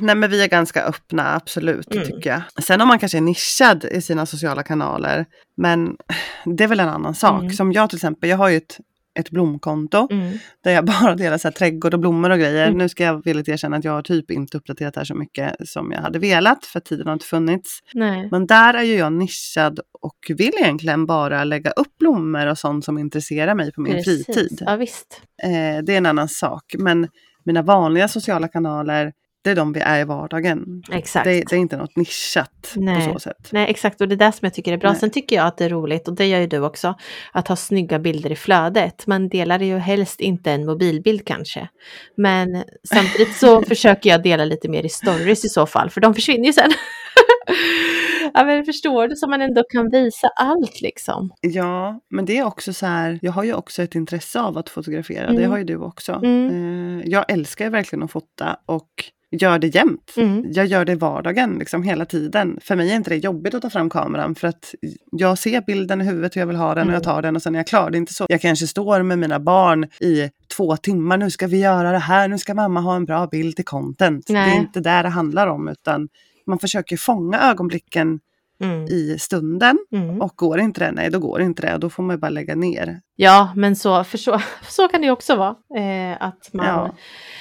[0.00, 2.06] Nej men vi är ganska öppna, absolut, Mm.
[2.06, 2.64] tycker jag.
[2.64, 5.26] Sen om man kanske är nischad i sina sociala kanaler,
[5.56, 5.96] men
[6.44, 7.40] det är väl en annan sak.
[7.40, 7.52] Mm.
[7.52, 8.78] Som jag till exempel, jag har ju ett,
[9.18, 10.38] ett blomkonto Mm.
[10.64, 12.66] där jag bara delar så här, trädgård och blommor och grejer.
[12.66, 12.78] Mm.
[12.78, 15.68] Nu ska jag villigt erkänna att jag har typ inte uppdaterat det här så mycket
[15.68, 17.80] som jag hade velat, för tiden har inte funnits.
[17.94, 18.28] Nej.
[18.30, 22.84] Men där är ju jag nischad och vill egentligen bara lägga upp blommor och sånt
[22.84, 24.26] som intresserar mig på min Precis.
[24.26, 24.62] fritid.
[24.66, 25.20] Ja, visst.
[25.42, 26.74] Eh, det är en annan sak.
[26.78, 27.08] Men
[27.44, 29.12] mina vanliga sociala kanaler,
[29.44, 30.82] det är de vi är i vardagen.
[30.92, 31.24] Exakt.
[31.24, 33.06] Det, det är inte något nischat Nej.
[33.06, 33.48] på så sätt.
[33.50, 34.00] Nej, exakt.
[34.00, 34.90] Och det är det som jag tycker är bra.
[34.90, 35.00] Nej.
[35.00, 36.94] Sen tycker jag att det är roligt, och det gör ju du också,
[37.32, 39.06] att ha snygga bilder i flödet.
[39.06, 41.68] Man delar ju helst inte en mobilbild kanske.
[42.16, 46.14] Men samtidigt så försöker jag dela lite mer i stories i så fall, för de
[46.14, 46.70] försvinner ju sen.
[48.34, 49.16] ja, men förstår du?
[49.16, 51.30] Så man ändå kan visa allt liksom.
[51.40, 54.68] Ja, men det är också så här, jag har ju också ett intresse av att
[54.68, 55.50] fotografera, det Mm.
[55.50, 56.12] har ju du också.
[56.12, 57.00] Mm.
[57.00, 58.88] Eh, jag älskar verkligen att fota och
[59.32, 60.14] gör det jämt.
[60.16, 60.44] Mm.
[60.52, 62.58] Jag gör det i vardagen, liksom hela tiden.
[62.62, 64.74] För mig är inte det jobbigt att ta fram kameran för att
[65.12, 67.14] jag ser bilden i huvudet hur jag vill ha den och jag Mm.
[67.14, 67.90] tar den och sen är jag klar.
[67.90, 68.26] Det är inte så.
[68.28, 72.28] Jag kanske står med mina barn i två timmar, nu ska vi göra det här,
[72.28, 74.26] nu ska mamma ha en bra bild till content.
[74.26, 74.56] Det Nej.
[74.56, 76.08] är inte där det handlar om utan
[76.46, 78.20] man försöker fånga ögonblicken
[78.62, 78.84] Mm.
[78.84, 80.20] i stunden Mm.
[80.22, 81.78] och går inte det, nej då går inte det.
[81.78, 83.00] Då får man bara lägga ner.
[83.16, 85.54] Ja, men så, för så, så kan det ju också vara.
[85.78, 86.94] Eh, att man, Ja,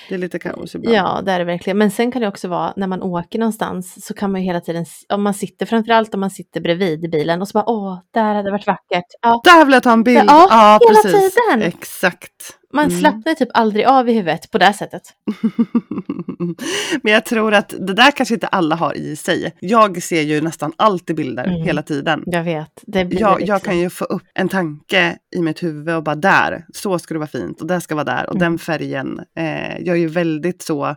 [0.09, 0.95] det är lite kaos ibland.
[0.97, 1.77] Ja, det är det verkligen.
[1.77, 4.61] Men sen kan det också vara när man åker någonstans så kan man ju hela
[4.61, 7.99] tiden, om man sitter, framförallt om man sitter bredvid i bilen och så bara åh,
[8.13, 9.05] där hade det varit vackert.
[9.21, 10.23] Ja, Där vill jag ta en bild!
[10.27, 11.35] Ja, hela precis.
[11.35, 11.61] tiden.
[11.61, 12.57] Exakt.
[12.73, 12.99] man Mm.
[12.99, 15.01] slappnar typ aldrig av i huvudet på det sättet.
[17.03, 19.55] Men jag tror att det där kanske inte alla har i sig.
[19.59, 21.61] Jag ser ju nästan alltid bilder Mm.
[21.61, 22.23] hela tiden.
[22.25, 25.95] Jag vet, det blir Jag, jag kan ju få upp en tanke i mitt huvud
[25.95, 28.39] och bara där, så ska det vara fint och det ska vara där och Mm.
[28.39, 29.19] den färgen.
[29.37, 30.95] Eh, jag är ju väldigt så,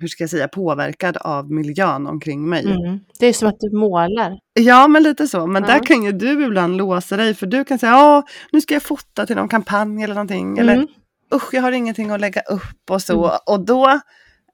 [0.00, 2.64] hur ska jag säga, påverkad av miljön omkring mig.
[2.72, 2.98] Mm.
[3.18, 4.38] Det är som att du målar.
[4.54, 5.46] Ja, men lite så.
[5.46, 5.68] Men Ja.
[5.74, 8.82] där kan ju du ibland låsa dig för du kan säga, ja, nu ska jag
[8.82, 10.58] fota till någon kampanj eller någonting.
[10.58, 10.86] Eller Mm.
[11.34, 13.24] usch, jag har ingenting att lägga upp och så.
[13.26, 13.38] Mm.
[13.46, 13.88] Och då,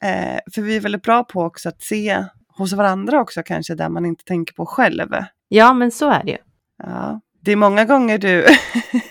[0.03, 3.89] eh, för vi är väldigt bra på också att se hos varandra också kanske där
[3.89, 5.09] man inte tänker på själv.
[5.49, 6.39] Ja, men så är det ju.
[6.83, 7.21] Ja.
[7.41, 8.47] Det är många gånger du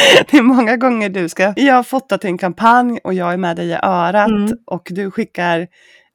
[0.30, 3.36] Det är många gånger du ska Jag har fotat till en kampanj och jag är
[3.36, 4.52] med dig i örat Mm.
[4.66, 5.66] och du skickar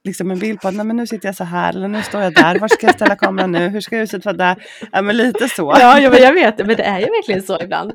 [0.03, 2.33] liksom en bild på att men nu sitter jag så här eller nu står jag
[2.33, 4.63] där, var ska jag ställa kameran nu, hur ska huset vara där?
[4.91, 5.75] Ja men lite så.
[5.79, 7.91] Ja, ja men jag vet men det är ju verkligen så ibland.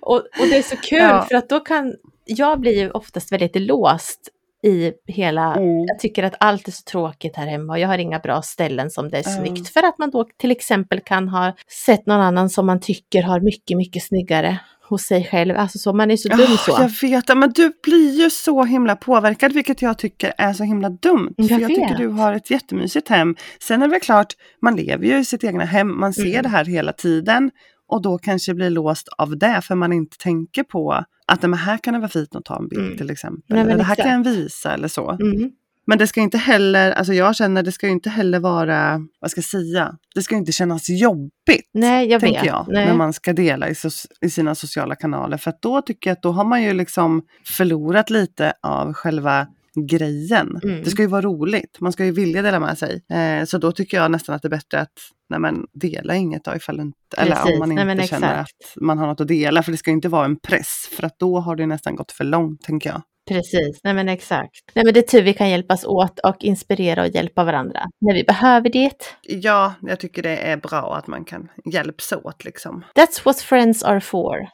[0.00, 1.24] Och, och det är så kul, Ja.
[1.28, 4.20] för att då kan, jag blir ju oftast väldigt låst
[4.64, 5.84] i hela, Mm.
[5.88, 8.90] jag tycker att allt är så tråkigt här hemma och jag har inga bra ställen
[8.90, 9.30] som det är Ja.
[9.44, 9.68] snyggt.
[9.68, 11.52] För att man då till exempel kan ha
[11.86, 14.58] sett någon annan som man tycker har mycket, mycket snyggare
[14.92, 15.56] hos sig själv.
[15.56, 16.76] Alltså så, man är så dum Ah, så.
[17.02, 20.88] Jag vet, men du blir ju så himla påverkad vilket jag tycker är så himla
[20.90, 21.34] dumt.
[21.36, 23.36] Jag för jag tycker du har ett jättemysigt hem.
[23.62, 26.42] Sen är det väl klart, man lever ju i sitt egna hem, man ser Mm.
[26.42, 27.50] det här hela tiden.
[27.88, 31.78] Och då kanske blir låst av det för man inte tänker på att men här
[31.78, 32.96] kan det vara fint att ta en bild Mm.
[32.98, 33.42] till exempel.
[33.48, 34.08] Nej, men eller det här exakt.
[34.08, 35.10] kan jag visa eller så.
[35.10, 35.50] Mm.
[35.86, 39.38] Men det ska inte heller, alltså jag känner det ska inte heller vara, vad ska
[39.38, 41.70] jag säga, det ska inte kännas jobbigt.
[41.72, 42.46] Nej, jag tänker vet.
[42.46, 42.86] jag, Nej.
[42.86, 45.36] när man ska dela i, so- i sina sociala kanaler.
[45.36, 49.46] För att då tycker jag att då har man ju liksom förlorat lite av själva
[49.88, 50.60] grejen.
[50.64, 50.82] Mm.
[50.82, 53.04] Det ska ju vara roligt, man ska ju vilja dela med sig.
[53.10, 54.92] Eh, så då tycker jag nästan att det är bättre att
[55.30, 58.76] nej men, dela inget då ifall inte, eller om man Nej, inte men känner att
[58.76, 59.62] man har något att dela.
[59.62, 62.12] För det ska ju inte vara en press, för att då har det nästan gått
[62.12, 63.02] för långt tänker jag.
[63.28, 64.62] Precis, nej men exakt.
[64.74, 68.14] Nej men det är tur vi kan hjälpas åt och inspirera och hjälpa varandra när
[68.14, 69.16] vi behöver det.
[69.22, 72.84] Ja, jag tycker det är bra att man kan hjälps åt liksom.
[72.94, 74.48] That's what friends are for.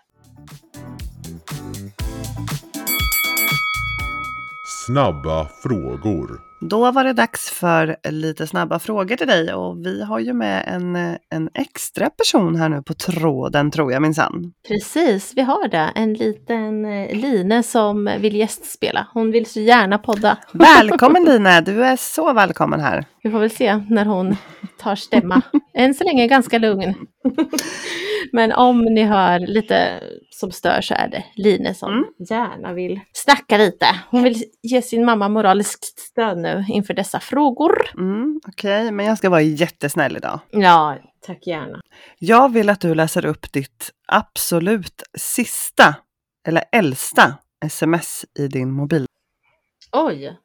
[4.89, 6.41] Snabba frågor.
[6.61, 10.65] Då var det dags för lite snabba frågor till dig och vi har ju med
[10.67, 10.97] en,
[11.31, 14.53] en extra person här nu på tråden tror jag minsann.
[14.69, 15.93] Precis, vi har det.
[15.95, 19.09] En liten eh, Line som vill gästspela.
[19.13, 20.39] Hon vill så gärna podda.
[20.53, 23.05] Välkommen Line, du är så välkommen här.
[23.23, 24.37] Vi får väl se när hon
[24.79, 25.43] tar stämma.
[25.75, 26.95] Än så länge ganska lugn.
[28.33, 30.01] Men om ni hör lite
[30.31, 32.05] som stör så är det Line som Mm.
[32.19, 33.87] gärna vill snacka lite.
[34.11, 37.89] Hon vill ge sin mamma moraliskt stöd nu inför dessa frågor.
[37.95, 40.41] Mm, Okej, men jag ska vara jättesnäll idag.
[40.51, 41.81] Ja, tack gärna.
[42.19, 45.95] Jag vill att du läser upp ditt absolut sista
[46.49, 49.07] eller äldsta sms i din mobil.
[49.93, 50.37] Oj,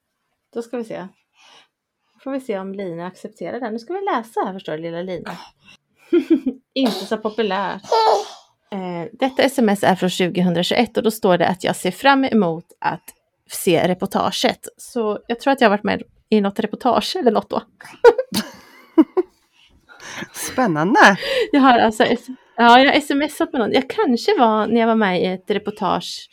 [0.53, 1.07] då ska vi se.
[2.23, 3.71] Får vi se om Lina accepterar det.
[3.71, 5.31] Nu ska vi läsa här förstår du, lilla Lina.
[6.73, 7.81] Inte så populärt.
[8.71, 12.65] Eh, detta sms är från 2021 och då står det att jag ser fram emot
[12.79, 13.03] att
[13.49, 14.67] se reportaget.
[14.77, 17.61] Så jag tror att jag har varit med i något reportage eller något då.
[20.33, 21.17] Spännande!
[21.51, 22.05] Jag har alltså
[22.57, 23.71] ja, jag har smsat med någon.
[23.71, 26.29] Jag kanske var när jag var med i ett reportage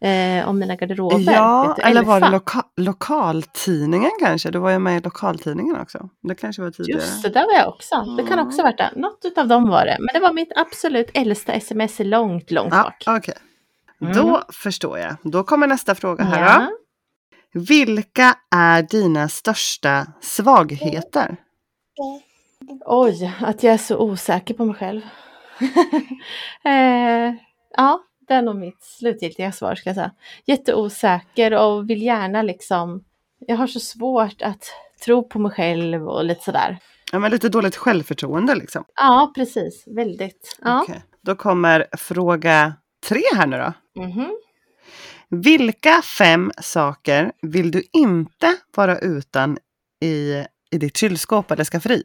[0.00, 1.32] eh, om mina garderober.
[1.32, 4.50] Ja, du, eller var det loka lokaltidningen kanske?
[4.50, 6.08] Du var ju med i lokaltidningen också.
[6.22, 7.00] Det kanske var tidigare.
[7.00, 8.00] Just det, där var jag också.
[8.16, 8.90] Det kan också ha varit det.
[8.96, 9.96] Något av dem var det.
[10.00, 13.18] Men det var mitt absolut äldsta sms långt, långt Ja, bak.
[13.18, 13.34] okej.
[14.00, 14.12] Mm.
[14.16, 15.16] Då förstår jag.
[15.22, 16.58] Då kommer nästa fråga här Ja.
[16.70, 16.76] då.
[17.60, 21.36] Vilka är dina största svagheter?
[22.86, 25.00] Oj, att jag är så osäker på mig själv.
[26.64, 27.34] eh,
[27.76, 30.10] ja, det är nog mitt slutgiltiga svar ska jag säga.
[30.44, 33.04] Jätteosäker och vill gärna liksom,
[33.38, 34.64] jag har så svårt att
[35.04, 36.78] tro på mig själv och lite sådär.
[37.12, 38.84] Ja, men lite dåligt självförtroende liksom.
[38.96, 40.58] Ja, precis, väldigt.
[40.62, 40.82] Ja.
[40.82, 41.02] Okej.
[41.20, 42.74] Då kommer fråga
[43.08, 44.02] tre här nu då.
[44.02, 44.36] Mhm.
[45.28, 49.58] Vilka fem saker vill du inte vara utan
[50.00, 52.02] i, i ditt kylskåp eller skafferi?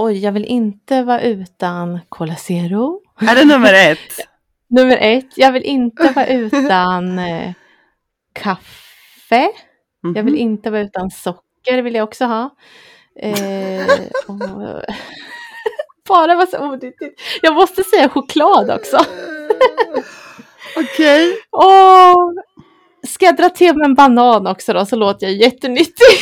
[0.00, 3.00] Oj, jag vill inte vara utan Cola Zero.
[3.20, 3.98] Är det nummer ett?
[4.70, 7.52] Nummer ett, jag vill inte vara utan eh,
[8.32, 9.48] kaffe.
[10.14, 10.42] Jag vill Mhm.
[10.42, 12.50] inte vara utan socker, vill jag också ha.
[13.22, 13.86] Eh,
[14.28, 14.38] och,
[16.08, 17.20] bara vad så onyttigt.
[17.42, 18.96] Jag måste säga choklad också.
[20.76, 21.32] Okej.
[21.50, 22.16] Åh,
[23.06, 26.18] ska jag dra till med en banan också då så låter jag jättenyttig.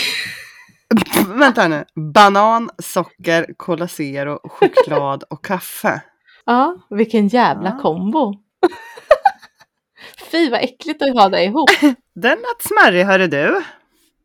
[1.29, 1.85] Vänta nu.
[2.14, 6.03] Banan, socker, Cola Zero, choklad och kaffe.
[6.49, 7.79] Ja, vilken jävla Ja.
[7.83, 8.35] kombo.
[10.31, 11.70] Fy vad äckligt att ha det ihop.
[12.14, 13.62] Den lät smarrig hörru du.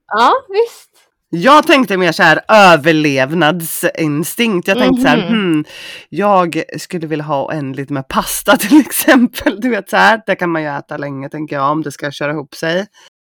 [0.08, 0.90] Ja, visst.
[1.30, 4.68] Jag tänkte mer så här överlevnadsinstinkt.
[4.68, 5.28] Jag tänkte så här, Mhm.
[5.28, 5.66] hmm,
[6.10, 9.62] jag skulle vilja ha oändligt med pasta till exempel.
[9.62, 12.12] Du vet så här, det kan man ju äta länge tänker jag om det ska
[12.12, 12.86] köra ihop sig.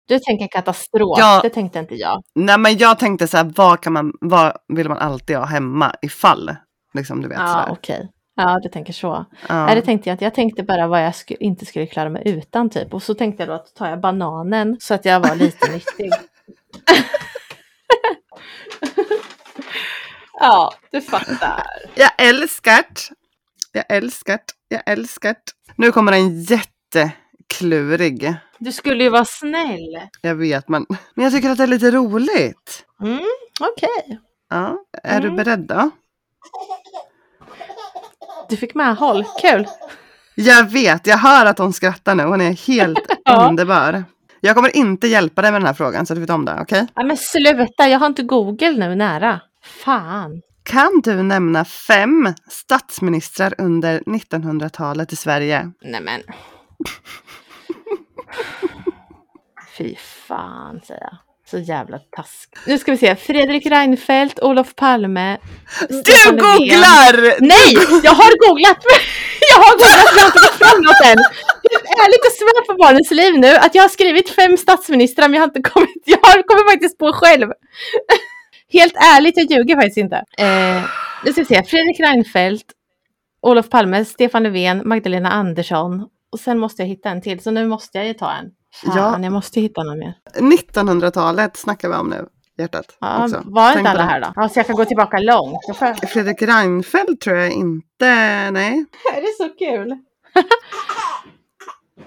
[0.09, 1.41] Du tänker katastrof, Ja.
[1.43, 2.23] det tänkte inte jag.
[2.35, 5.95] Nej men jag tänkte så här, vad kan man, vad vill man alltid ha hemma
[6.03, 6.57] ifall?
[6.95, 8.09] Liksom du vet Ja, okej.
[8.37, 9.25] Ja, du tänker så.
[9.49, 9.67] Ja.
[9.67, 10.25] Nej, det tänkte jag inte.
[10.25, 12.95] Jag tänkte bara vad jag sku- inte skulle klara mig utan typ.
[12.95, 16.11] Och så tänkte jag då att tar jag bananen så att jag var lite nyttig.
[20.41, 21.63] ja, du fattar.
[21.95, 23.15] Jag älskar det.
[23.73, 24.75] Jag älskar det.
[24.75, 25.53] Jag älskar det.
[25.77, 26.43] Nu kommer en
[27.53, 28.35] jätteklurig.
[28.59, 30.01] Du skulle ju vara snäll.
[30.23, 32.85] Jag vet men, men jag tycker att det är lite roligt.
[33.03, 33.21] Mm,
[33.61, 34.19] okej.
[34.51, 35.37] Ja, är du Mm.
[35.37, 35.91] beredd då?
[38.49, 39.25] Du fick med håll.
[39.41, 39.67] Kul.
[40.35, 42.23] Jag vet, jag hör att hon skrattar nu.
[42.23, 43.49] Hon är helt Ja.
[43.49, 44.05] underbar.
[44.41, 46.87] Jag kommer inte hjälpa dig med den här frågan så du vet om det, okej?
[46.95, 49.41] Ja, men sluta, jag har inte Google nu nära.
[49.85, 50.41] Fan.
[50.63, 55.71] Kan du nämna fem statsministrar under 1900-talet i Sverige?
[55.83, 56.21] Nej men.
[59.79, 61.17] Fy fan säger jag.
[61.51, 62.55] Så jävla task.
[62.67, 63.17] Nu ska vi se.
[63.17, 65.39] Fredrik Reinfeldt, Olof Palme.
[65.89, 66.59] Du Stefan Löfven.
[66.59, 67.41] googlar!
[67.41, 67.73] Nej!
[68.03, 68.79] Jag har googlat!
[69.51, 71.19] Jag har googlat jag har inte fått fram något än.
[71.73, 75.35] Helt ärligt att svär på barnens liv nu att jag har skrivit fem statsministrar men
[75.35, 76.03] jag har inte kommit.
[76.05, 77.49] Jag har kommit faktiskt på själv.
[78.73, 80.17] Helt ärligt, jag ljuger faktiskt inte.
[80.17, 80.83] Eh,
[81.25, 81.63] nu ska vi se.
[81.65, 82.65] Fredrik Reinfeldt,
[83.43, 86.07] Olof Palme, Stefan Löfven, Magdalena Andersson.
[86.33, 88.51] Och sen måste jag hitta en till, så nu måste jag ju ta en.
[88.75, 89.19] Fan, Ja.
[89.23, 90.15] jag måste hitta någon mer.
[90.35, 92.27] 1900-talet snackar vi om nu,
[92.59, 92.97] hjärtat.
[93.01, 93.43] Ja, också.
[93.45, 94.33] var inte alla här då?
[94.35, 95.59] Ja, så jag kan gå tillbaka långt.
[95.81, 95.99] Jag...
[96.11, 98.85] Fredrik Reinfeldt tror jag inte, nej.
[99.15, 99.99] Det är så kul.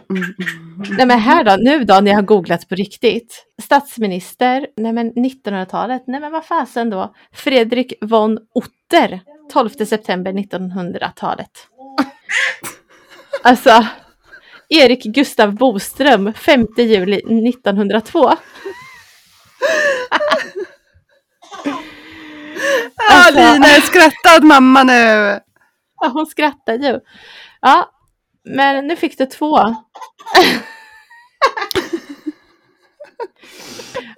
[0.10, 0.24] Mm.
[0.98, 3.46] Nej men här då, nu då när jag har googlat på riktigt.
[3.62, 7.14] Statsminister, nej men 1900-talet, nej men vad fasen då?
[7.34, 9.22] Fredrik von Otter,
[9.54, 11.52] 12 september 1900-talet.
[13.44, 13.86] Alltså,
[14.74, 18.20] Erik Gustav Boström, 5 juli 1902.
[18.20, 18.38] Ah,
[23.10, 25.39] Alltså- Lina är skrattad mamma nu!
[26.02, 27.00] Ja, hon skrattar ju.
[27.62, 27.89] Ja,
[28.43, 29.58] men nu fick du två.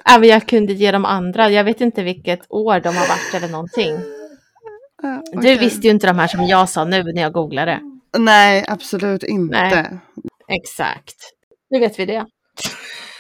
[0.06, 1.50] ja, men jag kunde ge de andra.
[1.50, 3.92] Jag vet inte vilket år de har varit eller någonting.
[5.02, 5.58] Ja, Du okej.
[5.58, 7.80] visste ju inte de här som jag sa nu när jag googlade.
[8.18, 9.58] Nej, absolut inte.
[9.62, 10.00] Nej.
[10.48, 11.16] Exakt.
[11.70, 12.26] Nu vet vi det.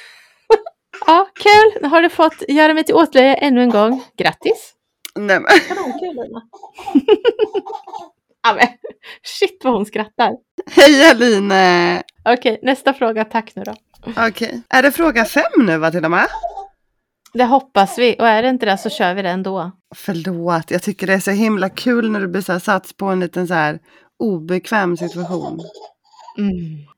[1.07, 1.81] ja, kul.
[1.81, 4.03] Nu har du fått göra mig till åtlöje ännu en gång.
[4.17, 4.73] Grattis.
[5.15, 5.51] Nej, men,
[8.43, 8.67] ja, men,
[9.23, 10.31] shit vad hon skrattar.
[10.71, 12.01] hej Aline!
[12.25, 13.25] Okej, nästa fråga.
[13.25, 13.73] Tack nu då.
[14.27, 16.27] Okej, är det fråga fem nu va till och med?
[17.33, 18.15] Det hoppas vi.
[18.19, 19.71] Och är det inte det så kör vi det ändå.
[19.95, 23.05] Förlåt, jag tycker det är så himla kul när du blir så här satt på
[23.05, 23.79] en liten så här
[24.19, 25.61] obekväm situation.
[26.37, 26.53] Mm.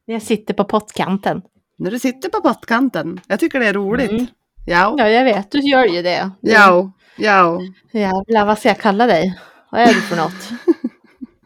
[0.05, 1.41] Jag sitter på pottkanten.
[1.77, 3.19] När du sitter på pottkanten.
[3.27, 4.11] Jag tycker det är roligt.
[4.11, 4.25] Mm.
[4.65, 5.51] Ja, Ja, jag vet.
[5.51, 6.31] Du gör ju det.
[6.41, 7.59] ja, ja.
[7.93, 9.39] Jävlar, vad ska jag kalla dig?
[9.71, 10.49] Vad är du för något?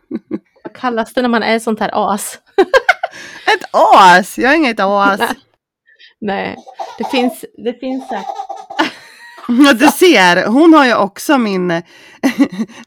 [0.64, 2.40] vad kallas det när man är sånt här as?
[3.56, 4.38] Ett as!
[4.38, 5.22] Jag är inget as.
[6.22, 6.56] Nej,
[6.98, 8.04] det finns, det finns.
[9.66, 11.82] Ja, Du ser, hon har ju också min,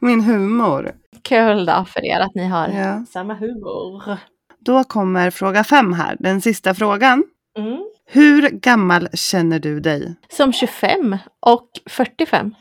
[0.01, 0.93] min humor.
[1.23, 3.05] Kul då för er att ni har Ja.
[3.13, 4.17] samma humor.
[4.65, 7.25] Då kommer fråga fem här, den sista frågan.
[7.59, 7.79] Mm.
[8.07, 10.15] Hur gammal känner du dig?
[10.29, 12.55] Som 25 och 45.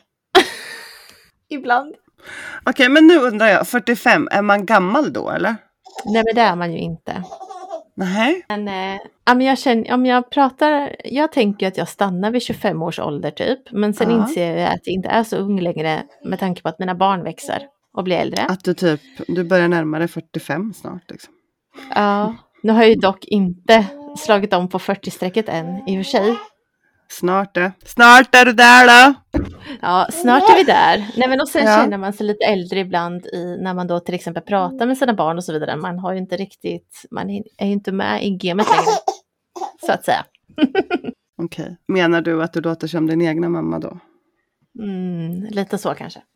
[1.49, 1.95] Ibland.
[2.66, 5.56] Okej, men nu undrar jag, 45, är man gammal då eller?
[6.06, 7.24] Nej, men det är man ju inte.
[7.95, 8.45] Nej.
[8.49, 12.99] Men, eh, jag känner, om jag pratar, jag tänker att jag stannar vid 25 års
[12.99, 13.72] ålder typ.
[13.72, 14.18] Men sen Ja.
[14.22, 17.24] inser jag att jag inte är så ung längre med tanke på att mina barn
[17.24, 18.45] växer och blir äldre.
[18.45, 21.34] Att du typ, du börjar närma dig 45 snart liksom.
[21.95, 23.86] Ja, nu har jag ju dock inte
[24.17, 26.36] slagit om på 40-strecket än i och för sig.
[27.09, 27.72] Snart det.
[27.86, 29.13] Snart är du där då!
[29.82, 31.07] Ja, snart är vi där.
[31.17, 31.76] Nej, men och sen Ja.
[31.76, 35.13] känner man sig lite äldre ibland i, när man då till exempel pratar med sina
[35.13, 35.76] barn och så vidare.
[35.76, 38.97] Man har ju inte riktigt, man är ju inte med i gamet längre.
[39.86, 40.26] Så att säga.
[41.43, 41.78] Okej.
[41.88, 43.97] Menar du att du låter som din egna mamma då?
[44.80, 46.22] Mm, lite så kanske.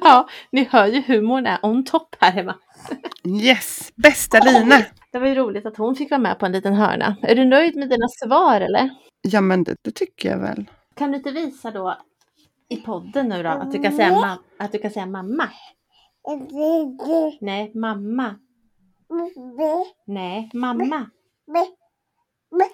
[0.00, 2.54] Ja, ni hör ju humorn är on top här hemma.
[3.42, 3.92] Yes!
[3.96, 4.84] Bästa Line!
[5.12, 7.16] Det var ju roligt att hon fick vara med på en liten hörna.
[7.22, 8.90] Är du nöjd med dina svar eller?
[9.22, 10.70] Ja men det, det tycker jag väl.
[10.94, 11.96] Kan du inte visa då
[12.68, 15.48] i podden nu då att du kan säga, ma- att du kan säga mamma?
[17.40, 18.34] Nej, mamma.
[20.06, 21.06] Nej, mamma.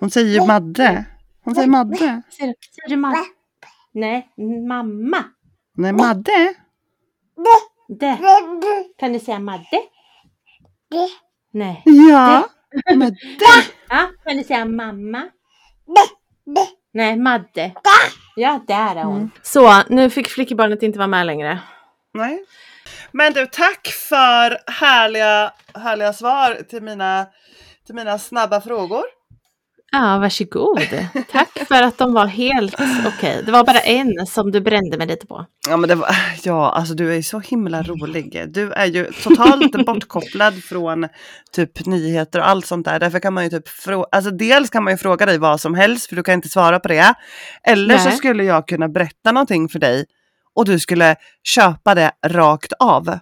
[0.01, 1.05] Hon säger ju Madde.
[1.45, 1.97] Hon säger Madde.
[1.97, 3.17] Säger du, säger du mamma?
[3.93, 4.29] Nej,
[4.69, 5.25] mamma.
[5.77, 6.55] Nej, Madde.
[7.89, 8.19] Det.
[8.99, 9.83] Kan du säga Madde?
[11.53, 11.83] Nej.
[11.85, 12.49] Ja.
[12.95, 13.17] Madde.
[13.89, 15.29] Ja, kan du säga mamma?
[16.93, 17.73] Nej, Madde.
[18.37, 19.31] Ja, där är hon.
[19.43, 21.59] Så, nu fick flickebarnet inte vara med längre.
[22.15, 22.45] Nej.
[23.13, 27.27] Men du, tack för härliga, härliga svar till mina,
[27.87, 29.05] till mina snabba frågor.
[29.95, 30.81] Ja, varsågod.
[31.33, 32.75] Tack för att de var helt
[33.07, 33.43] okej.
[33.47, 35.47] Det var bara en som du brände mig lite på.
[35.69, 38.45] Ja, men det var, ja, alltså du är så himla rolig.
[38.49, 41.09] Du är ju totalt bortkopplad från
[41.53, 43.01] typ nyheter och allt sånt där.
[43.01, 45.75] Därför kan man ju typ fråga, alltså dels kan man ju fråga dig vad som
[45.75, 47.15] helst för du kan inte svara på det.
[47.63, 48.17] Eller så Nej.
[48.17, 50.05] skulle jag kunna berätta någonting för dig
[50.55, 53.19] och du skulle köpa det rakt av.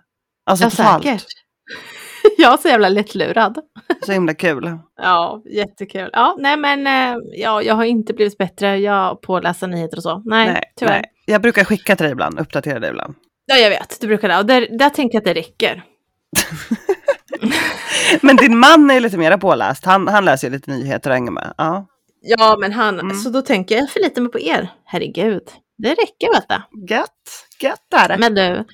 [0.47, 1.05] Alltså Ja, totalt.
[1.05, 1.27] säkert.
[2.43, 3.59] Jag är så jävla lättlurad.
[4.07, 4.79] Så himla kul.
[5.03, 6.11] Ja, jättekul.
[6.13, 9.97] Ja, nej men eh, ja, jag har inte blivit bättre jag på att läsa nyheter
[9.97, 10.23] och så.
[10.25, 10.93] Nej, tyvärr.
[10.93, 11.05] nej.
[11.27, 13.15] Jag brukar skicka till dig ibland, uppdatera dig ibland.
[13.47, 14.01] Ja, jag vet.
[14.01, 14.39] Du brukar det.
[14.39, 15.83] Och där, där tänker jag att det räcker.
[18.21, 19.85] Men din man är lite mer påläst.
[19.85, 21.55] Han, han läser ju lite nyheter och hänger med.
[21.59, 21.87] Ja.
[22.25, 23.17] Ja, men han, Mm.
[23.17, 24.69] så då tänker jag förlita mig på er.
[24.85, 25.43] Herregud,
[25.79, 26.95] det räcker vet du.
[26.95, 27.09] Gött,
[27.91, 28.17] det.
[28.19, 28.65] Men du,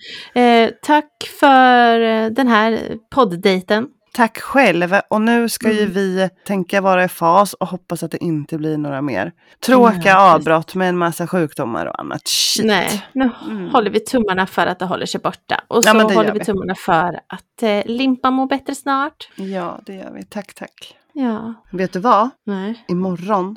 [0.41, 3.89] eh, tack för eh, den här podddejten.
[4.13, 4.95] Tack själv.
[5.11, 5.93] Och nu ska ju Mm.
[5.93, 9.33] vi tänka vara i fas och hoppas att det inte blir några mer
[9.67, 10.15] tråkiga precis.
[10.15, 12.67] avbrott med en massa sjukdomar och annat shit.
[12.67, 13.69] Nej, nu Mm.
[13.71, 15.61] håller vi tummarna för att det håller sig borta.
[15.69, 16.45] Och Ja, så det håller vi vi.
[16.45, 19.29] tummarna för att eh, Limpa mår bättre snart.
[19.37, 20.23] Ja, det gör vi.
[20.25, 20.97] Tack, tack.
[21.13, 22.31] Ja, Vet du vad?
[22.47, 22.85] nej.
[22.89, 23.57] Imorgon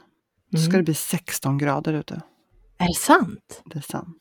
[0.50, 0.72] ska Mm.
[0.78, 2.22] det bli 16 grader ute.
[2.78, 3.62] Är det sant?
[3.66, 4.18] Det är sant.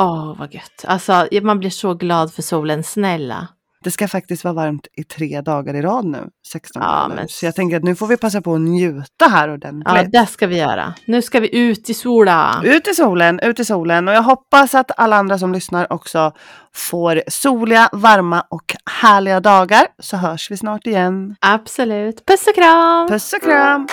[0.00, 0.84] Åh, vad gött.
[0.86, 3.48] Alltså, man blir så glad för solen, snälla.
[3.84, 6.28] Det ska faktiskt vara varmt i tre dagar i rad nu.
[6.52, 9.48] 16 Ja, men- Så jag tänker att nu får vi passa på att njuta här
[9.48, 10.12] Ja, ordentligt.
[10.12, 10.94] det ska vi göra.
[11.06, 12.64] Nu ska vi ut i solen.
[12.64, 14.08] Ut i solen, ut i solen.
[14.08, 16.32] Och jag hoppas att alla andra som lyssnar också
[16.74, 19.86] får soliga, varma och härliga dagar.
[19.98, 21.36] Så hörs vi snart igen.
[21.40, 22.26] Absolut.
[22.26, 23.08] Puss och kram!
[23.08, 23.88] Puss och kram!